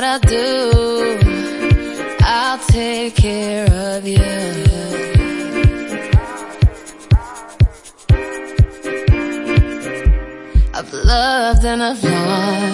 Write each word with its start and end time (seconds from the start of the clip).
What 0.00 0.08
I'll 0.08 0.20
do. 0.20 1.18
I'll 2.22 2.58
take 2.58 3.16
care 3.16 3.66
of 3.70 4.08
you. 4.08 4.16
I've 10.72 10.92
loved 10.92 11.64
and 11.66 11.82
I've 11.82 12.02
lost. 12.02 12.69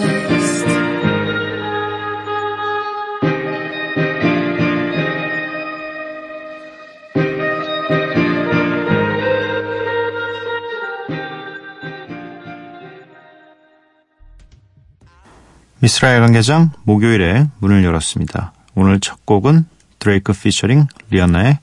미스라 15.97 16.15
야간개장 16.17 16.73
목요일에 16.83 17.49
문을 17.59 17.83
열었습니다. 17.83 18.53
오늘 18.75 19.01
첫 19.01 19.25
곡은 19.25 19.65
드레이크 19.99 20.35
피처링 20.35 20.87
리아나의 21.09 21.59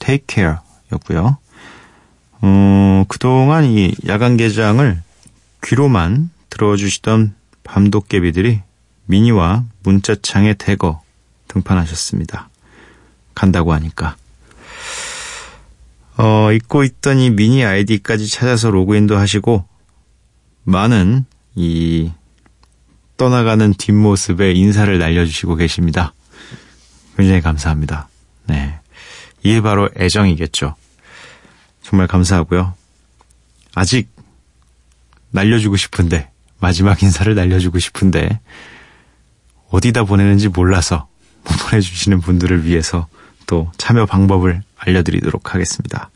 Take 0.00 0.24
Care 0.28 0.56
였고요. 0.92 1.38
어, 2.40 3.04
그동안 3.06 3.64
이 3.64 3.94
야간 4.08 4.36
개장을 4.36 5.00
귀로만 5.62 6.30
들어주시던 6.50 7.36
밤도깨비들이 7.62 8.60
미니와 9.04 9.64
문자창에 9.84 10.54
대거 10.54 11.00
등판하셨습니다. 11.46 12.48
간다고 13.36 13.72
하니까. 13.72 14.16
어, 16.16 16.50
잊고 16.52 16.82
있던 16.82 17.20
이 17.20 17.30
미니 17.30 17.64
아이디까지 17.64 18.28
찾아서 18.28 18.68
로그인도 18.70 19.16
하시고, 19.16 19.64
많은 20.64 21.24
이 21.54 22.10
떠나가는 23.16 23.72
뒷모습에 23.74 24.52
인사를 24.52 24.98
날려주시고 24.98 25.56
계십니다. 25.56 26.12
굉장히 27.16 27.40
감사합니다. 27.40 28.08
네. 28.46 28.78
이게 29.42 29.60
바로 29.60 29.88
애정이겠죠. 29.96 30.74
정말 31.82 32.06
감사하고요. 32.06 32.74
아직 33.74 34.08
날려주고 35.30 35.76
싶은데, 35.76 36.30
마지막 36.58 37.02
인사를 37.02 37.34
날려주고 37.34 37.78
싶은데, 37.78 38.40
어디다 39.70 40.04
보내는지 40.04 40.48
몰라서 40.48 41.08
못 41.44 41.52
보내주시는 41.70 42.20
분들을 42.20 42.64
위해서 42.64 43.06
또 43.46 43.70
참여 43.76 44.06
방법을 44.06 44.62
알려드리도록 44.76 45.54
하겠습니다. 45.54 46.10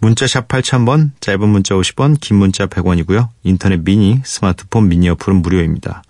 문자샵 0.00 0.46
8000번, 0.48 1.10
짧은 1.20 1.48
문자 1.48 1.74
50원, 1.74 2.20
긴 2.20 2.36
문자 2.36 2.66
100원이고요. 2.66 3.28
인터넷 3.42 3.82
미니, 3.82 4.20
스마트폰 4.24 4.88
미니 4.88 5.08
어플은 5.08 5.42
무료입니다. 5.42 6.02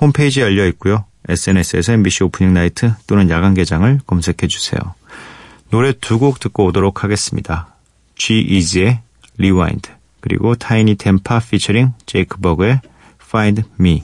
홈페이지 0.00 0.40
열려 0.40 0.66
있고요. 0.68 1.04
SNS에서 1.28 1.92
MBC 1.92 2.24
오프닝 2.24 2.52
나이트 2.54 2.94
또는 3.06 3.30
야간 3.30 3.54
개장을 3.54 4.00
검색해 4.06 4.48
주세요. 4.48 4.80
노래 5.70 5.92
두 5.92 6.18
곡 6.18 6.40
듣고 6.40 6.64
오도록 6.66 7.04
하겠습니다. 7.04 7.68
G-Eazy의 8.16 9.00
Rewind 9.38 9.90
그리고 10.20 10.54
타이니 10.54 10.96
템파 10.96 11.40
피처링 11.40 11.92
제이크 12.06 12.38
버그의 12.38 12.80
Find 13.22 13.62
Me 13.78 14.02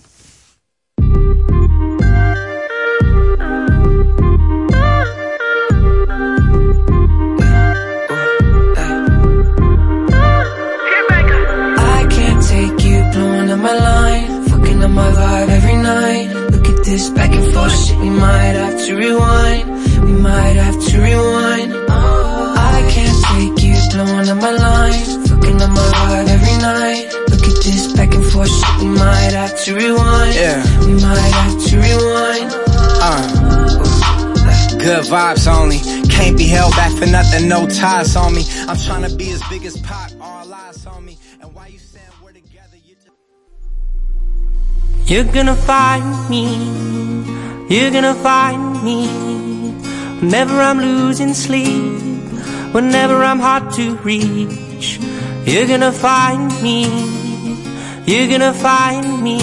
this 16.94 17.10
back 17.10 17.32
and 17.32 17.52
forth 17.52 17.74
shit, 17.84 17.98
we 17.98 18.08
might 18.08 18.54
have 18.62 18.78
to 18.86 18.94
rewind. 18.94 19.66
We 20.04 20.12
might 20.12 20.56
have 20.64 20.78
to 20.88 20.94
rewind. 21.02 21.70
I 21.90 22.88
can't 22.94 23.18
take 23.30 23.64
you 23.66 23.74
blowing 23.90 24.28
up 24.28 24.38
my 24.38 24.54
line, 24.66 25.04
fucking 25.26 25.60
up 25.60 25.70
my 25.70 25.88
vibe 25.98 26.28
every 26.36 26.56
night. 26.70 27.04
Look 27.30 27.44
at 27.50 27.58
this 27.66 27.92
back 27.94 28.14
and 28.14 28.24
forth 28.24 28.48
shit, 28.48 28.78
we 28.78 28.86
might 28.86 29.32
have 29.42 29.54
to 29.64 29.74
rewind. 29.74 30.34
Yeah. 30.36 30.60
We 30.86 30.94
might 31.02 31.32
have 31.40 31.56
to 31.66 31.74
rewind. 31.86 32.48
Uh, 33.06 33.24
good 34.78 35.04
vibes 35.10 35.46
only. 35.50 35.80
Can't 36.08 36.38
be 36.38 36.46
held 36.46 36.76
back 36.76 36.92
for 36.92 37.06
nothing, 37.06 37.48
no 37.48 37.66
ties 37.66 38.14
on 38.14 38.36
me. 38.36 38.44
I'm 38.68 38.78
trying 38.78 39.02
to 39.08 39.16
be 39.16 39.30
as 39.32 39.42
big 39.50 39.64
as 39.64 39.76
Pac, 39.80 40.12
You're 45.06 45.24
gonna 45.24 45.54
find 45.54 46.30
me. 46.30 46.44
You're 47.68 47.90
gonna 47.90 48.14
find 48.14 48.82
me. 48.82 49.06
Whenever 50.20 50.60
I'm 50.60 50.78
losing 50.78 51.34
sleep. 51.34 52.00
Whenever 52.72 53.22
I'm 53.22 53.38
hard 53.38 53.70
to 53.74 53.96
reach. 53.96 54.98
You're 55.44 55.66
gonna 55.66 55.92
find 55.92 56.50
me. 56.62 56.86
You're 58.06 58.28
gonna 58.28 58.54
find 58.54 59.22
me. 59.22 59.38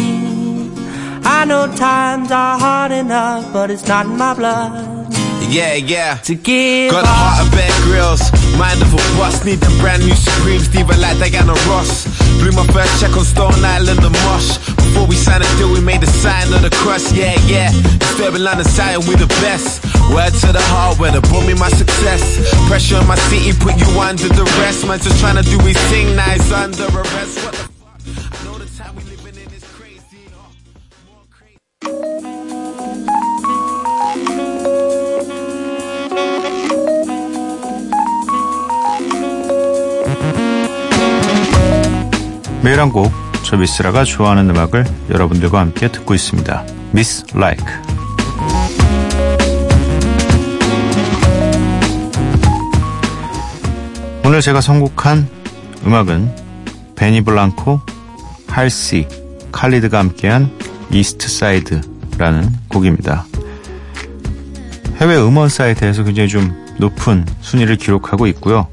I 1.24 1.46
know 1.46 1.68
times 1.76 2.32
are 2.32 2.58
hard 2.58 2.92
enough, 2.92 3.54
but 3.54 3.70
it's 3.70 3.88
not 3.88 4.08
in 4.08 4.18
my 4.18 4.34
blood 4.34 5.14
Yeah, 5.50 5.76
yeah. 5.76 6.16
to 6.26 6.34
give 6.34 6.92
Got 6.92 7.04
a 7.04 7.08
heart 7.08 7.46
of 7.46 7.52
Bear 7.54 7.72
Grylls, 7.84 8.22
mind 8.62 8.82
of 8.86 8.94
a 8.94 9.02
bust. 9.18 9.44
Need 9.44 9.60
them 9.66 9.76
brand 9.82 10.06
new 10.06 10.14
Supremes, 10.14 10.68
diva 10.70 10.94
like 11.02 11.18
Diana 11.18 11.58
Ross. 11.66 12.06
Blew 12.38 12.54
my 12.54 12.66
first 12.70 12.94
check 13.02 13.18
on 13.18 13.26
Stone 13.26 13.58
Island, 13.66 14.00
the 14.06 14.14
Mosh. 14.24 14.62
Before 14.78 15.08
we 15.10 15.16
signed 15.16 15.44
a 15.44 15.50
deal, 15.58 15.74
we 15.74 15.82
made 15.82 16.04
a 16.04 16.12
sign 16.22 16.54
of 16.54 16.62
the 16.62 16.70
cross. 16.70 17.12
Yeah, 17.12 17.34
yeah. 17.50 17.74
Disturbing 17.98 18.44
line 18.46 18.60
of 18.60 18.68
sight, 18.68 19.00
we 19.10 19.16
the 19.18 19.32
best. 19.42 19.82
Word 20.14 20.34
to 20.46 20.50
the 20.54 20.62
heart, 20.72 21.00
where 21.00 21.12
they 21.12 21.24
brought 21.30 21.46
me 21.50 21.56
my 21.56 21.70
success. 21.70 22.22
Pressure 22.70 22.98
on 23.02 23.08
my 23.08 23.18
city, 23.30 23.52
put 23.58 23.76
you 23.82 23.90
under 24.00 24.30
the 24.30 24.46
rest. 24.62 24.86
Man, 24.86 25.00
just 25.00 25.20
trying 25.20 25.42
to 25.42 25.46
do 25.50 25.58
his 25.66 25.80
thing, 25.90 26.16
now 26.16 26.30
he's 26.30 26.52
under 26.52 26.86
arrest. 26.86 27.36
What 27.44 27.54
the 27.58 27.66
fuck? 27.82 28.38
I 28.38 28.40
know 28.46 28.56
the 28.62 28.70
time 28.78 28.94
we 28.96 29.04
living 29.10 29.38
in 29.42 29.50
is 29.58 29.66
crazy. 29.74 30.30
uh, 30.30 31.10
more 31.10 31.26
crazy. 31.34 32.31
매일 42.64 42.80
한 42.80 42.92
곡, 42.92 43.12
저 43.44 43.58
미쓰라가 43.58 44.04
좋아하는 44.04 44.48
음악을 44.52 44.86
여러분들과 45.10 45.60
함께 45.60 45.92
듣고 45.92 46.14
있습니다. 46.14 46.64
Miss 46.92 47.26
Like. 47.36 47.66
오늘 54.24 54.42
제가 54.42 54.62
선곡한 54.62 55.28
음악은 55.88 56.36
베니 56.96 57.22
블랑코, 57.22 57.82
할시, 58.48 59.08
칼리드가 59.52 59.98
함께한 59.98 60.52
Eastside라는 60.92 62.48
곡입니다. 62.68 63.26
해외 64.98 65.18
음원 65.18 65.50
사이트에서 65.50 66.04
굉장히 66.04 66.30
좀 66.30 66.54
높은 66.78 67.26
순위를 67.42 67.78
기록하고 67.78 68.28
있고요. 68.28 68.68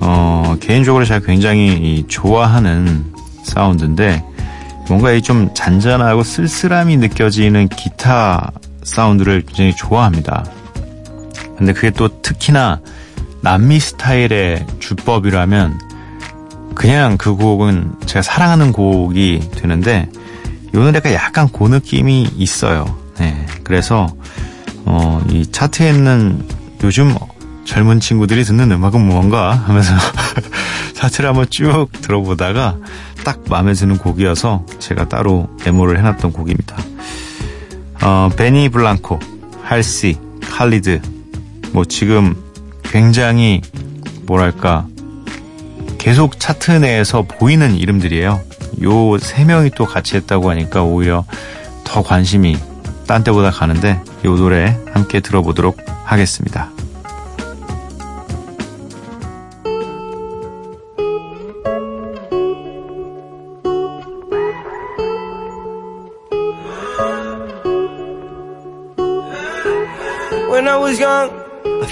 어, 0.00 0.56
개인적으로 0.60 1.04
제가 1.04 1.24
굉장히 1.26 1.68
이 1.74 2.04
좋아하는 2.08 3.04
사운드인데 3.44 4.24
뭔가 4.88 5.12
이 5.12 5.20
좀 5.20 5.50
잔잔하고 5.54 6.22
쓸쓸함이 6.22 6.96
느껴지는 6.98 7.68
기타 7.68 8.52
사운드를 8.84 9.42
굉장히 9.46 9.74
좋아합니다. 9.74 10.44
근데 11.58 11.72
그게 11.72 11.90
또 11.90 12.22
특히나 12.22 12.80
남미 13.40 13.80
스타일의 13.80 14.66
주법이라면 14.78 15.80
그냥 16.74 17.16
그 17.16 17.34
곡은 17.34 17.94
제가 18.06 18.22
사랑하는 18.22 18.72
곡이 18.72 19.50
되는데 19.56 20.08
이 20.72 20.76
노래가 20.76 21.12
약간 21.14 21.48
그 21.48 21.64
느낌이 21.64 22.30
있어요. 22.36 22.96
네, 23.18 23.46
그래서 23.64 24.06
어, 24.84 25.20
이 25.30 25.46
차트에 25.50 25.90
있는 25.90 26.46
요즘 26.84 27.14
젊은 27.66 28.00
친구들이 28.00 28.44
듣는 28.44 28.70
음악은 28.72 29.00
무언가 29.00 29.52
하면서 29.52 29.92
차트를 30.94 31.28
한번 31.28 31.46
쭉 31.50 31.88
들어보다가 32.00 32.76
딱 33.24 33.40
마음에 33.48 33.72
드는 33.74 33.98
곡이어서 33.98 34.64
제가 34.78 35.08
따로 35.08 35.48
메모를 35.64 35.98
해놨던 35.98 36.32
곡입니다. 36.32 36.76
어, 38.02 38.30
베니 38.36 38.68
블랑코, 38.70 39.18
할시, 39.62 40.16
칼리드, 40.42 41.02
뭐 41.72 41.84
지금 41.84 42.34
굉장히 42.84 43.60
뭐랄까 44.22 44.86
계속 45.98 46.38
차트 46.38 46.70
내에서 46.70 47.22
보이는 47.22 47.74
이름들이에요. 47.76 48.40
요 48.84 49.18
세 49.18 49.44
명이 49.44 49.70
또 49.74 49.86
같이 49.86 50.16
했다고 50.16 50.50
하니까 50.50 50.82
오히려 50.82 51.24
더 51.84 52.02
관심이 52.02 52.56
딴 53.06 53.24
때보다 53.24 53.50
가는데 53.50 54.00
요 54.24 54.36
노래 54.36 54.78
함께 54.92 55.20
들어보도록 55.20 55.78
하겠습니다. 56.04 56.70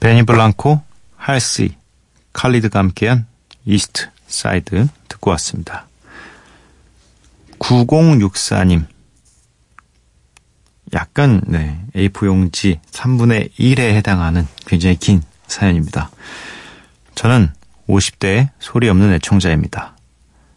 베니 0.00 0.22
블랑코, 0.22 0.80
할시, 1.16 1.76
칼리드가 2.32 2.78
함께한 2.78 3.26
이스트 3.66 4.08
사이드 4.26 4.88
듣고 5.08 5.30
왔습니다. 5.32 5.86
9064님. 7.58 8.86
약간, 10.94 11.42
네, 11.46 11.84
A4 11.94 12.26
용지 12.26 12.80
3분의 12.90 13.52
1에 13.58 13.78
해당하는 13.94 14.46
굉장히 14.66 14.96
긴 14.96 15.22
사연입니다. 15.46 16.10
저는 17.14 17.52
50대의 17.86 18.48
소리 18.58 18.88
없는 18.88 19.12
애청자입니다. 19.12 19.96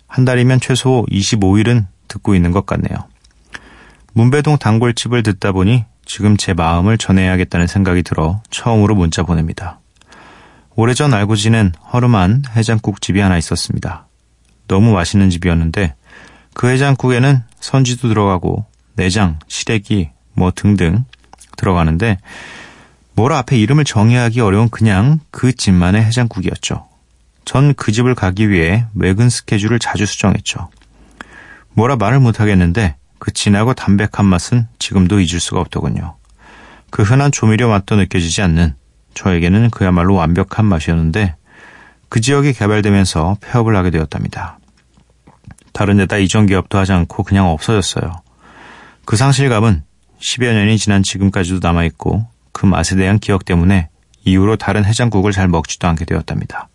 한 0.07 0.23
달이면 0.23 0.61
최소 0.61 1.05
25일은 1.11 1.87
듣고 2.07 2.33
있는 2.33 2.51
것 2.51 2.65
같네요. 2.65 3.09
문배동 4.13 4.57
단골집을 4.57 5.21
듣다 5.23 5.51
보니 5.51 5.83
지금 6.13 6.38
제 6.38 6.54
마음을 6.54 7.00
전해야겠다는 7.00 7.65
생각이 7.65 8.04
들어 8.04 8.44
처음으로 8.51 8.94
문자 8.94 9.24
보냅니다. 9.24 9.80
오래전 10.75 11.12
알고 11.12 11.36
지낸 11.36 11.71
허름한 11.92 12.44
해장국집이 12.56 13.19
하나 13.19 13.36
있었습니다. 13.39 14.06
너무 14.68 14.94
맛있는 14.94 15.31
집이었는데 15.31 15.95
그 16.54 16.68
해장국에는 16.68 17.42
선지도 17.60 18.10
들어가고 18.10 18.68
내장, 18.95 19.39
시래기 19.48 20.12
뭐 20.33 20.51
등등 20.51 21.06
들어가는데 21.57 22.19
뭐라 23.15 23.39
앞에 23.39 23.57
이름을 23.57 23.83
정의하기 23.83 24.39
어려운 24.39 24.69
그냥 24.69 25.19
그 25.31 25.51
집만의 25.51 26.04
해장국이었죠. 26.06 26.89
전 27.44 27.74
그 27.74 27.92
집을 27.92 28.13
가기 28.13 28.51
위해 28.51 28.86
외근 28.94 29.31
스케줄을 29.31 29.80
자주 29.80 30.06
수정했죠. 30.06 30.69
뭐라 31.74 31.95
말을 31.95 32.19
못하겠는데 32.19 32.98
그 33.23 33.31
진하고 33.31 33.73
담백한 33.73 34.25
맛은 34.25 34.67
지금도 34.79 35.21
잊을 35.21 35.39
수가 35.39 35.61
없더군요. 35.61 36.17
그 36.89 37.03
흔한 37.03 37.31
조미료 37.31 37.69
맛도 37.69 37.95
느껴지지 37.95 38.41
않는 38.41 38.75
저에게는 39.13 39.69
그야말로 39.69 40.15
완벽한 40.15 40.65
맛이었는데 40.65 41.37
그 42.09 42.19
지역이 42.19 42.51
개발되면서 42.51 43.37
폐업을 43.39 43.77
하게 43.77 43.91
되었답니다. 43.91 44.59
다른 45.71 45.95
데다 45.95 46.17
이전 46.17 46.47
기업도 46.47 46.77
하지 46.77 46.91
않고 46.91 47.23
그냥 47.23 47.47
없어졌어요. 47.47 48.11
그 49.05 49.15
상실감은 49.15 49.83
10여 50.19 50.53
년이 50.53 50.77
지난 50.77 51.01
지금까지도 51.01 51.65
남아있고 51.65 52.27
그 52.51 52.65
맛에 52.65 52.97
대한 52.97 53.19
기억 53.19 53.45
때문에 53.45 53.87
이후로 54.25 54.57
다른 54.57 54.83
해장국을 54.83 55.31
잘 55.31 55.47
먹지도 55.47 55.87
않게 55.87 56.03
되었답니다. 56.03 56.67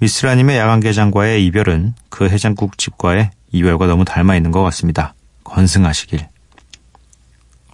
미스라님의 0.00 0.58
야간개장과의 0.58 1.46
이별은 1.46 1.94
그 2.10 2.28
해장국 2.28 2.76
집과의 2.76 3.30
이별과 3.52 3.86
너무 3.86 4.04
닮아 4.04 4.36
있는 4.36 4.50
것 4.50 4.62
같습니다. 4.62 5.14
건승하시길. 5.46 6.28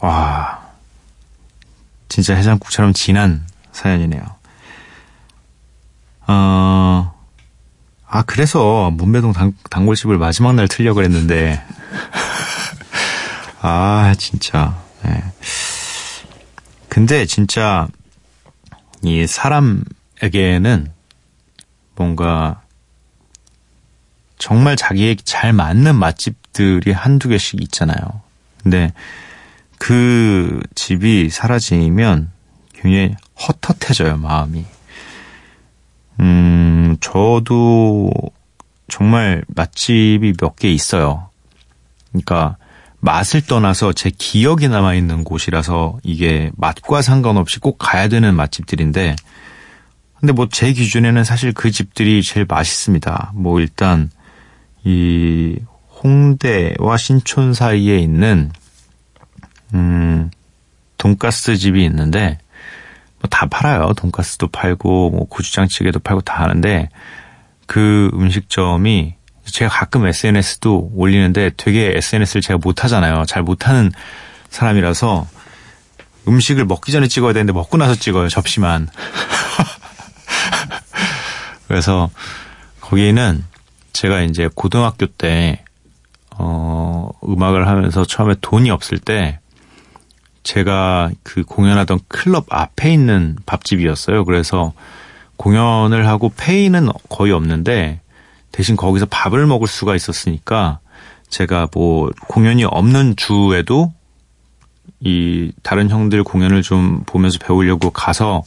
와, 0.00 0.60
진짜 2.08 2.34
해장국처럼 2.34 2.92
진한 2.92 3.46
사연이네요. 3.72 4.22
어, 6.26 7.14
아, 8.06 8.22
그래서 8.22 8.90
문배동 8.90 9.32
단, 9.32 9.56
단골집을 9.70 10.18
마지막 10.18 10.54
날 10.54 10.68
틀려고 10.68 10.96
그랬는데. 10.96 11.62
아, 13.62 14.14
진짜. 14.18 14.78
네. 15.02 15.22
근데 16.88 17.24
진짜 17.26 17.88
이 19.02 19.26
사람에게는 19.26 20.92
뭔가 21.94 22.60
정말 24.38 24.76
자기에게 24.76 25.22
잘 25.24 25.52
맞는 25.52 25.94
맛집 25.94 26.41
들이 26.52 26.92
한두 26.92 27.28
개씩 27.28 27.60
있잖아요. 27.62 27.96
근데 28.62 28.92
그 29.78 30.60
집이 30.74 31.30
사라지면 31.30 32.30
굉장히 32.74 33.14
헛헛해져요, 33.38 34.16
마음이. 34.18 34.64
음, 36.20 36.96
저도 37.00 38.12
정말 38.88 39.42
맛집이 39.48 40.34
몇 40.40 40.56
개 40.56 40.68
있어요. 40.68 41.30
그러니까 42.10 42.56
맛을 43.00 43.40
떠나서 43.40 43.92
제 43.92 44.10
기억이 44.16 44.68
남아있는 44.68 45.24
곳이라서 45.24 45.98
이게 46.04 46.52
맛과 46.56 47.02
상관없이 47.02 47.58
꼭 47.58 47.78
가야 47.78 48.08
되는 48.08 48.34
맛집들인데 48.36 49.16
근데 50.20 50.32
뭐 50.32 50.46
제 50.52 50.72
기준에는 50.72 51.24
사실 51.24 51.52
그 51.52 51.72
집들이 51.72 52.22
제일 52.22 52.46
맛있습니다. 52.48 53.32
뭐 53.34 53.58
일단 53.60 54.10
이 54.84 55.56
홍대와 56.02 56.96
신촌 56.96 57.54
사이에 57.54 57.98
있는 57.98 58.50
음 59.74 60.30
돈가스 60.98 61.56
집이 61.56 61.84
있는데 61.84 62.38
뭐 63.20 63.28
다 63.30 63.46
팔아요. 63.46 63.92
돈가스도 63.94 64.48
팔고 64.48 65.10
뭐 65.10 65.26
고추장찌개도 65.28 66.00
팔고 66.00 66.22
다 66.22 66.42
하는데 66.42 66.88
그 67.66 68.10
음식점이 68.14 69.14
제가 69.44 69.70
가끔 69.70 70.06
SNS도 70.06 70.90
올리는데 70.94 71.50
되게 71.56 71.92
SNS를 71.96 72.42
제가 72.42 72.58
못 72.62 72.84
하잖아요. 72.84 73.24
잘 73.26 73.42
못하는 73.42 73.90
사람이라서 74.50 75.26
음식을 76.28 76.64
먹기 76.66 76.92
전에 76.92 77.08
찍어야 77.08 77.32
되는데 77.32 77.52
먹고 77.52 77.76
나서 77.78 77.94
찍어요. 77.94 78.28
접시만. 78.28 78.88
그래서 81.66 82.10
거기는 82.80 83.44
제가 83.92 84.20
이제 84.22 84.48
고등학교 84.54 85.06
때, 85.06 85.64
어, 86.38 87.10
음악을 87.28 87.66
하면서 87.68 88.04
처음에 88.04 88.34
돈이 88.40 88.70
없을 88.70 88.98
때 88.98 89.38
제가 90.42 91.10
그 91.22 91.42
공연하던 91.44 92.00
클럽 92.08 92.46
앞에 92.50 92.92
있는 92.92 93.36
밥집이었어요. 93.46 94.24
그래서 94.24 94.72
공연을 95.36 96.06
하고 96.08 96.32
페이는 96.36 96.88
거의 97.08 97.32
없는데 97.32 98.00
대신 98.50 98.76
거기서 98.76 99.06
밥을 99.06 99.46
먹을 99.46 99.66
수가 99.68 99.94
있었으니까 99.94 100.80
제가 101.28 101.68
뭐 101.72 102.10
공연이 102.28 102.64
없는 102.64 103.16
주에도 103.16 103.92
이 105.00 105.52
다른 105.62 105.90
형들 105.90 106.22
공연을 106.24 106.62
좀 106.62 107.02
보면서 107.06 107.38
배우려고 107.38 107.90
가서 107.90 108.42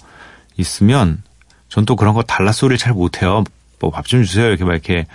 있으면 0.57 1.23
전 1.69 1.85
또 1.85 1.95
그런 1.95 2.13
거 2.13 2.23
달라 2.23 2.51
소리를 2.51 2.77
잘 2.77 2.93
못해요. 2.93 3.43
뭐 3.79 3.91
밥 3.91 4.05
좀 4.05 4.23
주세요. 4.23 4.47
이렇게 4.47 4.63
막 4.63 4.71
이렇게 4.73 5.07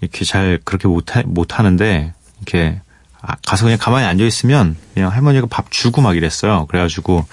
이렇게 0.00 0.24
잘 0.24 0.58
그렇게 0.64 0.88
못, 0.88 1.16
하, 1.16 1.22
못 1.24 1.58
하는데 1.58 2.12
이렇게 2.38 2.80
아, 3.20 3.36
가서 3.46 3.64
그냥 3.64 3.78
가만히 3.80 4.06
앉아 4.06 4.24
있으면 4.24 4.76
그냥 4.92 5.10
할머니가 5.10 5.46
밥 5.50 5.70
주고 5.70 6.02
막 6.02 6.16
이랬어요. 6.16 6.66
그래가지고 6.66 7.24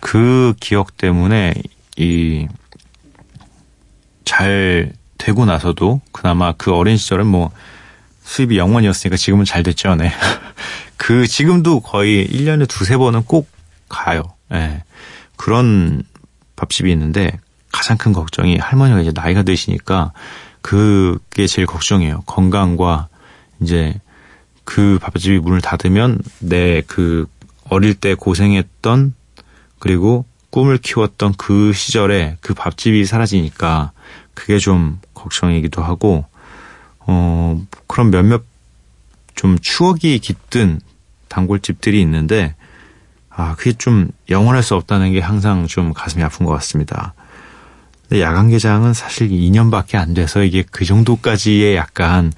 그 0.00 0.54
기억 0.60 0.96
때문에 0.96 1.54
이 1.96 2.46
잘 4.24 4.92
되고 5.18 5.44
나서도 5.44 6.00
그나마 6.12 6.52
그 6.52 6.72
어린 6.74 6.96
시절은 6.96 7.26
뭐 7.26 7.50
수입이 8.22 8.56
0원이었으니까 8.56 9.16
지금은 9.16 9.44
잘 9.44 9.62
됐죠. 9.62 9.94
네. 9.96 10.12
그 10.96 11.26
지금도 11.26 11.80
거의 11.80 12.26
1년에 12.26 12.68
두세 12.68 12.96
번은 12.96 13.24
꼭 13.24 13.48
가요. 13.88 14.22
예. 14.52 14.82
그런 15.36 16.02
밥집이 16.56 16.90
있는데 16.92 17.38
가장 17.70 17.96
큰 17.96 18.12
걱정이 18.12 18.58
할머니가 18.58 19.00
이제 19.00 19.12
나이가 19.14 19.42
드시니까 19.42 20.12
그게 20.64 21.46
제일 21.46 21.66
걱정이에요. 21.66 22.22
건강과 22.24 23.08
이제 23.60 24.00
그 24.64 24.98
밥집이 24.98 25.40
문을 25.40 25.60
닫으면 25.60 26.20
내 26.40 26.80
그 26.86 27.26
어릴 27.68 27.94
때 27.94 28.14
고생했던 28.14 29.14
그리고 29.78 30.24
꿈을 30.48 30.78
키웠던 30.78 31.34
그 31.36 31.74
시절에 31.74 32.38
그 32.40 32.54
밥집이 32.54 33.04
사라지니까 33.04 33.92
그게 34.32 34.58
좀 34.58 35.00
걱정이기도 35.12 35.82
하고 35.82 36.24
어 37.00 37.62
그런 37.86 38.10
몇몇 38.10 38.42
좀 39.34 39.58
추억이 39.60 40.18
깃든 40.18 40.80
단골집들이 41.28 42.00
있는데 42.00 42.54
아 43.28 43.54
그게 43.56 43.72
좀 43.72 44.08
영원할 44.30 44.62
수 44.62 44.76
없다는 44.76 45.12
게 45.12 45.20
항상 45.20 45.66
좀 45.66 45.92
가슴이 45.92 46.22
아픈 46.22 46.46
것 46.46 46.52
같습니다. 46.52 47.12
근데 48.08 48.22
야간 48.22 48.50
개장은 48.50 48.92
사실 48.94 49.28
2년밖에 49.30 49.96
안 49.96 50.14
돼서 50.14 50.42
이게 50.42 50.62
그 50.70 50.84
정도까지의 50.84 51.76
약간 51.76 52.32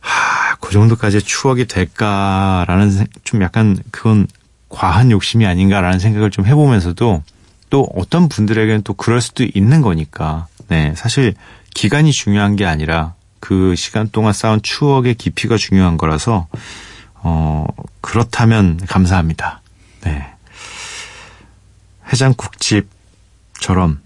하, 0.00 0.56
그 0.56 0.72
정도까지의 0.72 1.22
추억이 1.22 1.66
될까라는 1.66 2.90
생- 2.90 3.06
좀 3.24 3.42
약간 3.42 3.78
그건 3.90 4.26
과한 4.68 5.10
욕심이 5.10 5.46
아닌가라는 5.46 5.98
생각을 5.98 6.30
좀 6.30 6.46
해보면서도 6.46 7.22
또 7.70 7.88
어떤 7.94 8.28
분들에게는 8.28 8.82
또 8.82 8.94
그럴 8.94 9.20
수도 9.20 9.44
있는 9.44 9.80
거니까 9.82 10.46
네 10.68 10.94
사실 10.96 11.34
기간이 11.74 12.12
중요한 12.12 12.56
게 12.56 12.64
아니라 12.66 13.14
그 13.40 13.74
시간 13.76 14.08
동안 14.10 14.32
쌓은 14.32 14.62
추억의 14.62 15.14
깊이가 15.16 15.56
중요한 15.56 15.96
거라서 15.96 16.46
어 17.16 17.66
그렇다면 18.00 18.78
감사합니다. 18.86 19.60
네 20.02 20.26
해장국집처럼 22.12 24.00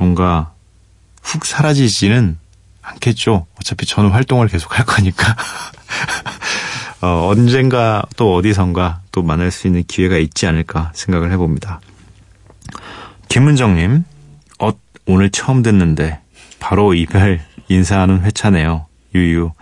뭔가 0.00 0.54
훅 1.22 1.44
사라지지는 1.44 2.38
않겠죠. 2.80 3.46
어차피 3.58 3.84
저는 3.84 4.10
활동을 4.10 4.48
계속 4.48 4.78
할 4.78 4.86
거니까. 4.86 5.36
어, 7.02 7.28
언젠가 7.28 8.02
또 8.16 8.34
어디선가 8.34 9.02
또 9.12 9.22
만날 9.22 9.50
수 9.50 9.66
있는 9.66 9.84
기회가 9.86 10.16
있지 10.16 10.46
않을까 10.46 10.90
생각을 10.94 11.30
해봅니다. 11.32 11.80
김은정님, 13.28 14.04
어, 14.58 14.70
오늘 15.04 15.28
처음 15.28 15.62
듣는데 15.62 16.20
바로 16.58 16.94
이별 16.94 17.40
인사하는 17.68 18.22
회차네요. 18.22 18.86
유유. 19.14 19.52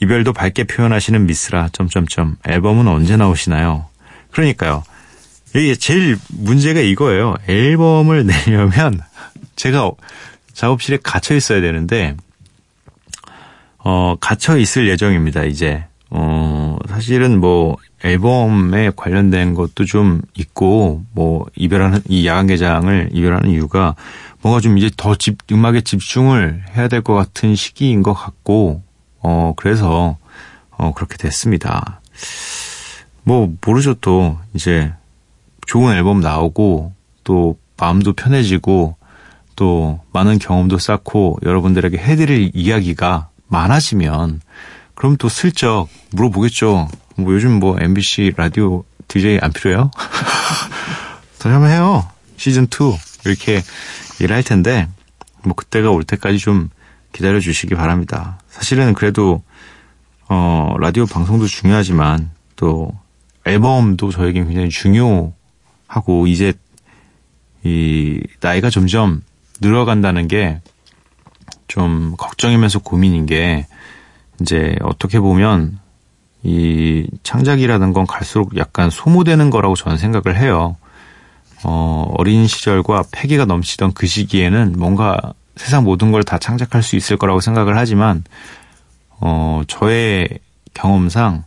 이별도 0.00 0.32
밝게 0.32 0.64
표현하시는 0.64 1.26
미스라 1.26 1.70
점점점 1.72 2.36
앨범은 2.46 2.86
언제 2.86 3.16
나오시나요? 3.16 3.86
그러니까요. 4.30 4.84
이게 5.56 5.74
제일 5.74 6.18
문제가 6.28 6.80
이거예요. 6.80 7.34
앨범을 7.48 8.26
내려면 8.46 9.00
제가 9.56 9.90
작업실에 10.52 10.98
갇혀 11.02 11.34
있어야 11.34 11.60
되는데 11.60 12.16
어 13.78 14.16
갇혀 14.20 14.56
있을 14.56 14.88
예정입니다. 14.88 15.44
이제 15.44 15.84
어 16.10 16.76
사실은 16.88 17.40
뭐 17.40 17.76
앨범에 18.04 18.92
관련된 18.94 19.54
것도 19.54 19.84
좀 19.84 20.22
있고 20.34 21.04
뭐 21.12 21.46
이별하는 21.56 22.00
이 22.08 22.26
야간 22.26 22.46
개장을 22.46 23.10
이별하는 23.12 23.50
이유가 23.50 23.94
뭔가 24.42 24.60
좀 24.60 24.78
이제 24.78 24.90
더 24.96 25.14
집, 25.16 25.38
음악에 25.50 25.80
집중을 25.80 26.64
해야 26.76 26.88
될 26.88 27.02
것 27.02 27.14
같은 27.14 27.54
시기인 27.54 28.02
것 28.02 28.12
같고 28.14 28.82
어 29.20 29.54
그래서 29.56 30.16
어 30.70 30.92
그렇게 30.94 31.16
됐습니다. 31.16 32.00
뭐 33.24 33.52
모르죠 33.64 33.94
또 33.94 34.38
이제 34.54 34.92
좋은 35.66 35.94
앨범 35.96 36.20
나오고 36.20 36.92
또 37.24 37.58
마음도 37.76 38.12
편해지고 38.12 38.96
또 39.56 40.00
많은 40.12 40.38
경험도 40.38 40.78
쌓고 40.78 41.38
여러분들에게 41.42 41.96
해드릴 41.96 42.52
이야기가 42.54 43.30
많아지면 43.48 44.40
그럼 44.94 45.16
또 45.16 45.28
슬쩍 45.28 45.88
물어보겠죠. 46.12 46.88
뭐 47.16 47.34
요즘 47.34 47.58
뭐 47.58 47.76
MBC 47.80 48.34
라디오 48.36 48.84
DJ 49.08 49.38
안 49.42 49.52
필요해요? 49.52 49.90
다시 51.38 51.52
한번 51.52 51.70
해요. 51.70 52.08
시즌 52.36 52.64
2 52.64 52.96
이렇게 53.24 53.62
일할 54.20 54.42
텐데 54.42 54.88
뭐 55.42 55.54
그때가 55.54 55.90
올 55.90 56.04
때까지 56.04 56.38
좀 56.38 56.68
기다려 57.12 57.40
주시기 57.40 57.74
바랍니다. 57.74 58.38
사실은 58.48 58.94
그래도 58.94 59.42
어 60.28 60.74
라디오 60.78 61.06
방송도 61.06 61.46
중요하지만 61.46 62.30
또 62.56 62.92
앨범도 63.46 64.10
저에게 64.10 64.44
굉장히 64.44 64.68
중요하고 64.68 66.26
이제 66.26 66.52
이 67.62 68.20
나이가 68.40 68.70
점점 68.70 69.22
늘어간다는 69.60 70.28
게 70.28 70.60
좀 71.68 72.14
걱정이면서 72.16 72.78
고민인 72.80 73.26
게 73.26 73.66
이제 74.40 74.76
어떻게 74.82 75.18
보면 75.20 75.78
이 76.42 77.06
창작이라는 77.22 77.92
건 77.92 78.06
갈수록 78.06 78.56
약간 78.56 78.90
소모되는 78.90 79.50
거라고 79.50 79.74
저는 79.74 79.98
생각을 79.98 80.38
해요. 80.38 80.76
어, 81.64 82.12
어린 82.16 82.46
시절과 82.46 83.04
패기가 83.10 83.44
넘치던 83.46 83.94
그 83.94 84.06
시기에는 84.06 84.74
뭔가 84.78 85.18
세상 85.56 85.84
모든 85.84 86.12
걸 86.12 86.22
다 86.22 86.38
창작할 86.38 86.82
수 86.82 86.96
있을 86.96 87.16
거라고 87.16 87.40
생각을 87.40 87.76
하지만 87.76 88.22
어, 89.18 89.62
저의 89.66 90.28
경험상 90.74 91.44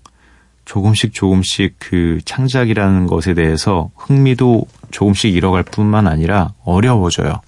조금씩 0.66 1.14
조금씩 1.14 1.76
그 1.80 2.20
창작이라는 2.26 3.08
것에 3.08 3.34
대해서 3.34 3.90
흥미도 3.96 4.68
조금씩 4.92 5.34
잃어갈 5.34 5.64
뿐만 5.64 6.08
아니라 6.08 6.54
어려워져요. 6.66 7.42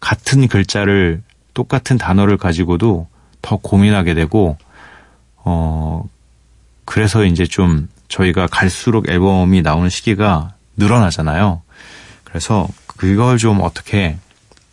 같은 0.00 0.46
글자를 0.48 1.22
똑같은 1.54 1.98
단어를 1.98 2.36
가지고도 2.36 3.08
더 3.42 3.56
고민하게 3.56 4.14
되고 4.14 4.56
어 5.36 6.04
그래서 6.84 7.24
이제 7.24 7.44
좀 7.44 7.88
저희가 8.08 8.46
갈수록 8.46 9.08
앨범이 9.08 9.62
나오는 9.62 9.88
시기가 9.88 10.54
늘어나잖아요. 10.76 11.62
그래서 12.24 12.68
그걸 12.86 13.38
좀 13.38 13.60
어떻게 13.60 14.16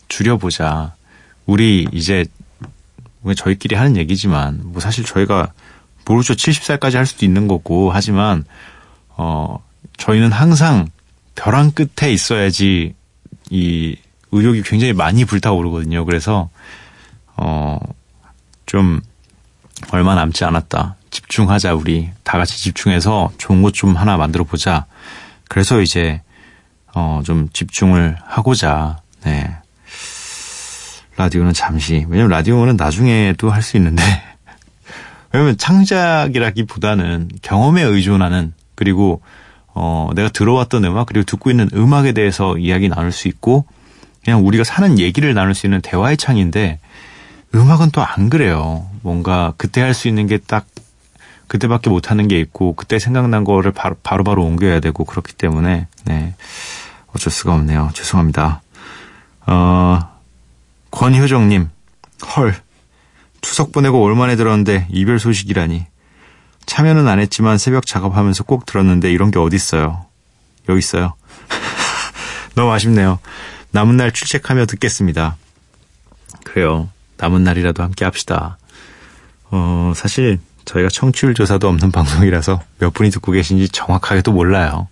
줄여보자. 0.07 0.93
우리 1.45 1.87
이제 1.91 2.25
뭐 3.21 3.33
저희끼리 3.33 3.75
하는 3.75 3.97
얘기지만 3.97 4.61
뭐 4.63 4.79
사실 4.79 5.03
저희가 5.03 5.51
모르죠 6.05 6.33
70살까지 6.33 6.95
할 6.95 7.05
수도 7.05 7.25
있는 7.25 7.47
거고 7.47 7.91
하지만 7.91 8.45
어 9.09 9.63
저희는 9.97 10.31
항상 10.31 10.87
벼랑 11.35 11.71
끝에 11.71 12.11
있어야지 12.11 12.93
이 13.49 13.95
의욕이 14.37 14.63
굉장히 14.63 14.93
많이 14.93 15.25
불타오르거든요. 15.25 16.05
그래서 16.05 16.49
어 17.37 17.79
좀 18.65 18.99
얼마 19.91 20.15
남지 20.15 20.43
않았다. 20.43 20.95
집중하자 21.11 21.75
우리 21.75 22.09
다 22.23 22.37
같이 22.39 22.57
집중해서 22.63 23.31
좋은 23.37 23.61
것 23.61 23.71
좀 23.73 23.95
하나 23.95 24.17
만들어 24.17 24.43
보자. 24.43 24.85
그래서 25.47 25.81
이제 25.81 26.21
어 26.95 27.21
좀 27.23 27.47
집중을 27.53 28.17
하고자 28.25 29.01
네. 29.23 29.55
라디오는 31.17 31.53
잠시 31.53 32.05
왜냐면 32.09 32.29
라디오는 32.31 32.75
나중에도 32.75 33.49
할 33.51 33.61
수 33.61 33.77
있는데 33.77 34.01
왜냐면 35.31 35.57
창작이라기보다는 35.57 37.29
경험에 37.41 37.83
의존하는 37.83 38.53
그리고 38.75 39.21
어 39.73 40.09
내가 40.15 40.29
들어왔던 40.29 40.83
음악 40.85 41.05
그리고 41.07 41.23
듣고 41.25 41.51
있는 41.51 41.69
음악에 41.73 42.11
대해서 42.13 42.57
이야기 42.57 42.89
나눌 42.89 43.11
수 43.11 43.27
있고 43.27 43.65
그냥 44.25 44.45
우리가 44.45 44.63
사는 44.63 44.99
얘기를 44.99 45.33
나눌 45.33 45.53
수 45.55 45.67
있는 45.67 45.81
대화의 45.81 46.17
창인데 46.17 46.79
음악은 47.53 47.91
또 47.91 48.01
안 48.03 48.29
그래요. 48.29 48.89
뭔가 49.03 49.53
그때 49.57 49.81
할 49.81 49.93
수 49.93 50.07
있는 50.09 50.27
게 50.27 50.37
딱 50.39 50.65
그때밖에 51.47 51.91
못 51.91 52.09
하는 52.09 52.27
게 52.27 52.39
있고 52.39 52.73
그때 52.73 52.97
생각난 52.97 53.43
거를 53.43 53.71
바로 53.71 53.95
바로, 54.01 54.23
바로 54.23 54.43
옮겨야 54.43 54.79
되고 54.79 55.05
그렇기 55.05 55.33
때문에 55.33 55.87
네. 56.05 56.33
어쩔 57.13 57.31
수가 57.31 57.53
없네요. 57.53 57.91
죄송합니다. 57.93 58.61
어 59.45 59.99
권효정님 60.91 61.69
헐 62.35 62.55
추석 63.41 63.71
보내고 63.71 64.01
올 64.01 64.15
만에 64.15 64.35
들었는데 64.35 64.87
이별 64.89 65.19
소식이라니 65.19 65.85
참여는 66.65 67.07
안 67.07 67.19
했지만 67.19 67.59
새벽 67.59 67.85
작업하면서 67.85 68.43
꼭 68.45 68.65
들었는데 68.65 69.11
이런 69.11 69.29
게 69.29 69.37
어딨어요. 69.37 70.07
여기 70.67 70.79
있어요. 70.79 71.13
너무 72.55 72.71
아쉽네요. 72.71 73.19
남은 73.75 73.97
날 73.97 74.13
출첵하며 74.13 74.67
듣겠습니다. 74.67 75.35
그래요. 76.45 76.89
남은 77.17 77.43
날이라도 77.43 77.83
함께 77.83 78.05
합시다. 78.05 78.57
어, 79.51 79.91
사실 79.93 80.39
저희가 80.63 80.87
청취율 80.87 81.33
조사도 81.33 81.67
없는 81.67 81.91
방송이라서 81.91 82.61
몇 82.79 82.93
분이 82.93 83.09
듣고 83.09 83.33
계신지 83.33 83.67
정확하게도 83.67 84.31
몰라요. 84.31 84.87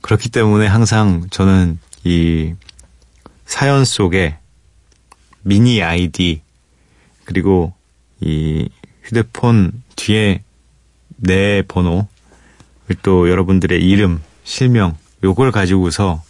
그렇기 0.00 0.30
때문에 0.30 0.66
항상 0.66 1.26
저는 1.28 1.78
이 2.04 2.54
사연 3.44 3.84
속에 3.84 4.38
미니 5.42 5.82
아이디 5.82 6.40
그리고 7.26 7.74
이 8.18 8.66
휴대폰 9.02 9.82
뒤에 9.94 10.42
내 11.16 11.60
번호, 11.60 12.08
또 13.02 13.28
여러분들의 13.28 13.86
이름, 13.86 14.22
실명, 14.42 14.96
요걸 15.22 15.52
가지고서 15.52 16.22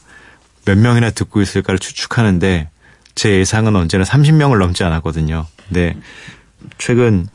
몇 0.65 0.79
명이나 0.79 1.11
듣고 1.11 1.41
있을까를 1.43 1.79
추측하는데 1.79 2.69
제 3.15 3.31
예상은 3.39 3.77
언제나 3.77 4.05
30명을 4.05 4.59
넘지 4.59 4.83
않았거든요. 4.85 5.47
근데 5.69 5.97
최근 6.79 7.27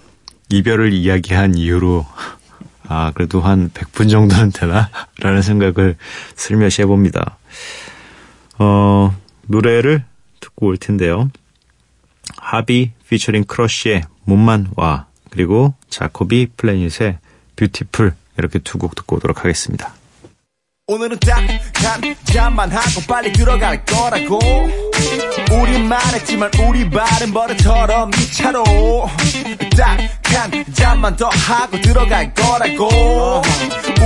이별을 0.49 0.93
이야기한 0.93 1.55
이후로 1.55 2.05
아, 2.87 3.11
그래도 3.13 3.39
한 3.39 3.69
100분 3.69 4.09
정도는 4.09 4.51
되나? 4.51 4.89
라는 5.19 5.41
생각을 5.43 5.95
슬며시 6.35 6.81
해봅니다. 6.81 7.37
어, 8.57 9.15
노래를 9.43 10.03
듣고 10.39 10.67
올 10.67 10.77
텐데요. 10.77 11.29
하비 12.37 12.91
피처링 13.07 13.43
크러쉬의 13.45 14.03
몸만 14.25 14.71
와 14.75 15.05
그리고 15.29 15.75
자코비 15.89 16.47
플래닛의 16.57 17.19
Beautiful 17.55 18.13
이렇게 18.37 18.59
두 18.59 18.77
곡 18.79 18.95
듣고 18.95 19.17
오도록 19.17 19.39
하겠습니다. 19.43 19.93
오늘은 20.89 21.19
딱 21.19 21.39
한 21.75 22.15
잔만 22.23 22.71
하고 22.71 22.99
빨리 23.07 23.31
들어갈 23.31 23.85
거라고. 23.85 24.39
우리 25.51 25.83
말했지만 25.83 26.49
우리 26.67 26.89
발은 26.89 27.31
버릇처럼 27.31 28.09
2차로. 28.15 28.63
딱 29.77 29.99
한 30.33 30.65
잔만 30.73 31.15
더 31.15 31.29
하고 31.29 31.79
들어갈 31.79 32.33
거라고. 32.33 32.89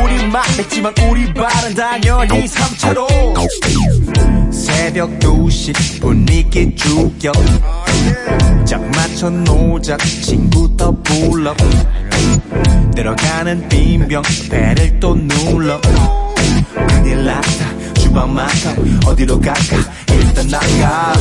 우리 0.04 0.26
말했지만 0.28 0.94
우리 1.10 1.34
발은 1.34 1.74
당연히 1.74 2.46
3차로. 2.46 3.08
새벽 4.52 5.20
2시 5.20 6.02
분위기 6.02 6.76
죽여. 6.76 7.32
짝 8.66 8.82
맞춰 8.90 9.30
노자 9.30 9.96
친구도 9.98 11.02
불러. 11.02 11.56
들어가는 12.94 13.70
빈병 13.70 14.22
배를 14.50 15.00
또 15.00 15.16
눌러 15.16 15.80
큰일 16.75 17.25
났다 17.25 17.95
주방 17.95 18.35
맡아 18.35 18.75
어디로 19.07 19.41
갈까 19.41 19.77
일단 20.13 20.49
나가 20.49 21.13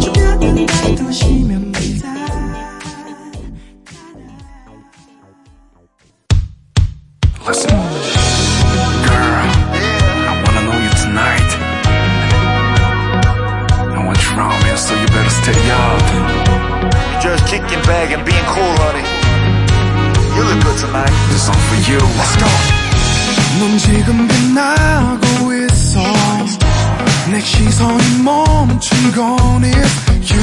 주변이 0.00 0.66
도시면 0.96 1.66
Listen, 7.46 7.70
girl, 9.06 9.46
I 10.26 10.42
wanna 10.42 10.62
know 10.66 10.78
you 10.82 10.90
tonight. 10.98 11.50
I 13.94 14.04
want 14.04 14.18
you 14.18 14.30
around 14.36 14.64
me, 14.64 14.76
so 14.76 14.94
you 14.98 15.06
better 15.06 15.30
stay 15.30 15.70
up. 15.70 16.46
Just 17.22 17.46
kicking 17.46 17.82
back 17.82 18.10
and 18.10 18.24
being 18.24 18.44
cool 18.44 18.74
honey 18.78 19.02
You 20.36 20.42
look 20.44 20.62
good 20.62 20.78
tonight 20.78 21.10
This 21.30 21.46
song 21.46 21.56
for 21.56 21.90
you. 21.90 21.98
Let's 21.98 22.36
go. 22.36 22.79
넌 23.59 23.77
지금 23.77 24.27
빛나고 24.27 25.53
있어. 25.53 26.01
내 27.31 27.39
시선이 27.39 28.23
멈춘 28.23 29.11
건 29.13 29.63
is 29.63 30.33
you. 30.33 30.41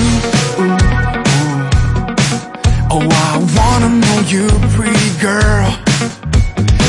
Oh 2.91 3.03
I 3.03 3.39
wanna 3.57 3.89
know 4.01 4.21
you 4.31 4.47
pretty 4.75 5.19
girl. 5.21 5.73